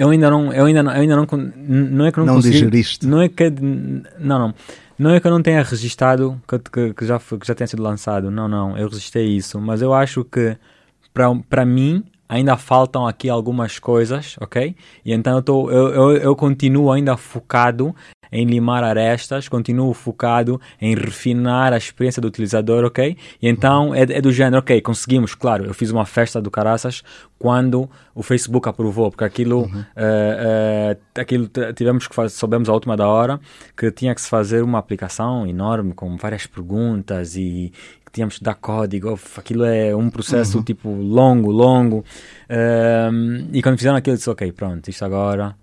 [0.00, 2.54] eu ainda não, eu ainda não, eu ainda não, não é que não, não consegui,
[2.54, 3.06] digeriste.
[3.06, 3.50] Não é que,
[4.18, 4.54] não, não.
[4.98, 7.82] Não é que eu não tenha registado que, que, que já, que já tenha sido
[7.82, 8.30] lançado.
[8.30, 8.78] Não, não.
[8.78, 9.60] Eu registrei isso.
[9.60, 10.56] Mas eu acho que,
[11.50, 14.74] para mim, ainda faltam aqui algumas coisas, ok?
[15.04, 17.94] E então eu, tô, eu, eu, eu continuo ainda focado
[18.32, 23.16] em limar arestas, continuo focado em refinar a experiência do utilizador, ok?
[23.40, 27.02] E então é, é, do género, ok, conseguimos, claro, eu fiz uma festa do caraças
[27.38, 29.80] quando o Facebook aprovou, porque aquilo, uhum.
[29.80, 33.40] uh, uh, aquilo tivemos que fazer, soubemos a última da hora
[33.74, 37.72] que tinha que se fazer uma aplicação enorme com várias perguntas e
[38.12, 40.64] tínhamos que dar código, aquilo é um processo uhum.
[40.64, 42.04] tipo longo, longo.
[42.48, 45.56] Uh, e quando fizeram aquilo, eu disse, ok, pronto, isto agora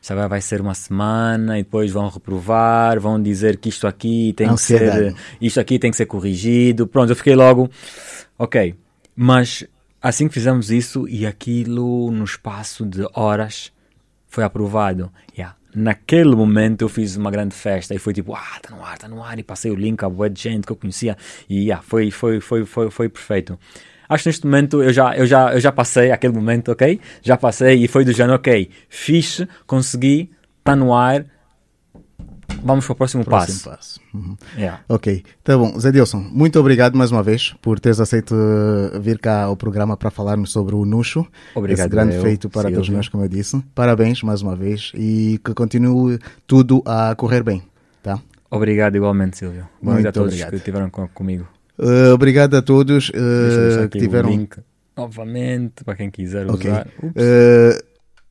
[0.00, 4.34] isto agora vai ser uma semana e depois vão reprovar, vão dizer que isto aqui
[4.36, 5.14] tem Ansiedade.
[5.14, 6.86] que ser, isto aqui tem que ser corrigido.
[6.86, 7.70] Pronto, eu fiquei logo,
[8.38, 8.74] ok,
[9.16, 9.64] mas
[10.02, 13.72] assim que fizemos isso e aquilo no espaço de horas
[14.28, 15.10] foi aprovado.
[15.36, 15.56] Yeah.
[15.74, 19.08] Naquele momento eu fiz uma grande festa e foi tipo, ah, tá no ar, tá
[19.08, 21.16] no ar, e passei o link a boa de gente que eu conhecia
[21.48, 23.58] e yeah, foi, foi, foi, foi, foi perfeito.
[24.08, 27.00] Acho que neste momento eu já, eu, já, eu já passei aquele momento, ok?
[27.22, 30.30] Já passei e foi do género, ok, fixe, consegui,
[30.62, 31.24] tá no ar,
[32.64, 33.70] vamos para o próximo, Próximo passo.
[33.70, 34.00] passo.
[34.14, 34.36] Uhum.
[34.56, 34.80] Yeah.
[34.88, 35.78] Ok, tá bom.
[35.78, 39.96] Zé Dilson, muito obrigado mais uma vez por teres aceito eh, vir cá ao programa
[39.96, 41.26] para falarmos sobre o Nuxo.
[41.54, 42.76] Obrigado, Esse grande eu, feito para Silvio.
[42.76, 43.62] todos nós, como eu disse.
[43.74, 47.62] Parabéns mais uma vez e que continue tudo a correr bem,
[48.02, 48.18] tá?
[48.50, 49.68] Obrigado igualmente, Silvio.
[49.82, 50.50] Boa noite a Muito todos obrigado.
[50.50, 51.46] que estiveram com- comigo.
[51.78, 54.46] Eh, obrigado a todos deixar que tiveram.
[54.96, 56.70] novamente para quem quiser Ok.
[56.70, 56.86] usar.
[57.02, 57.12] Ups.
[57.16, 57.84] Eh,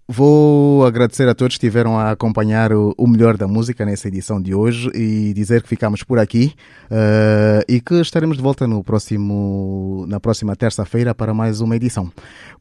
[0.08, 4.42] vou agradecer a todos que estiveram a acompanhar o, o melhor da música nessa edição
[4.42, 6.54] de hoje e dizer que ficamos por aqui
[6.92, 12.12] eh, e que estaremos de volta no próximo, na próxima terça-feira para mais uma edição.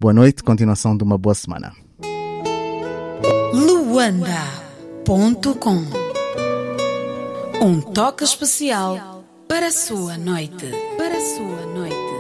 [0.01, 1.73] Boa noite, continuação de uma boa semana.
[3.53, 4.63] Luanda.com
[7.61, 10.71] Um toque especial para a sua noite.
[10.97, 12.12] Para a sua noite.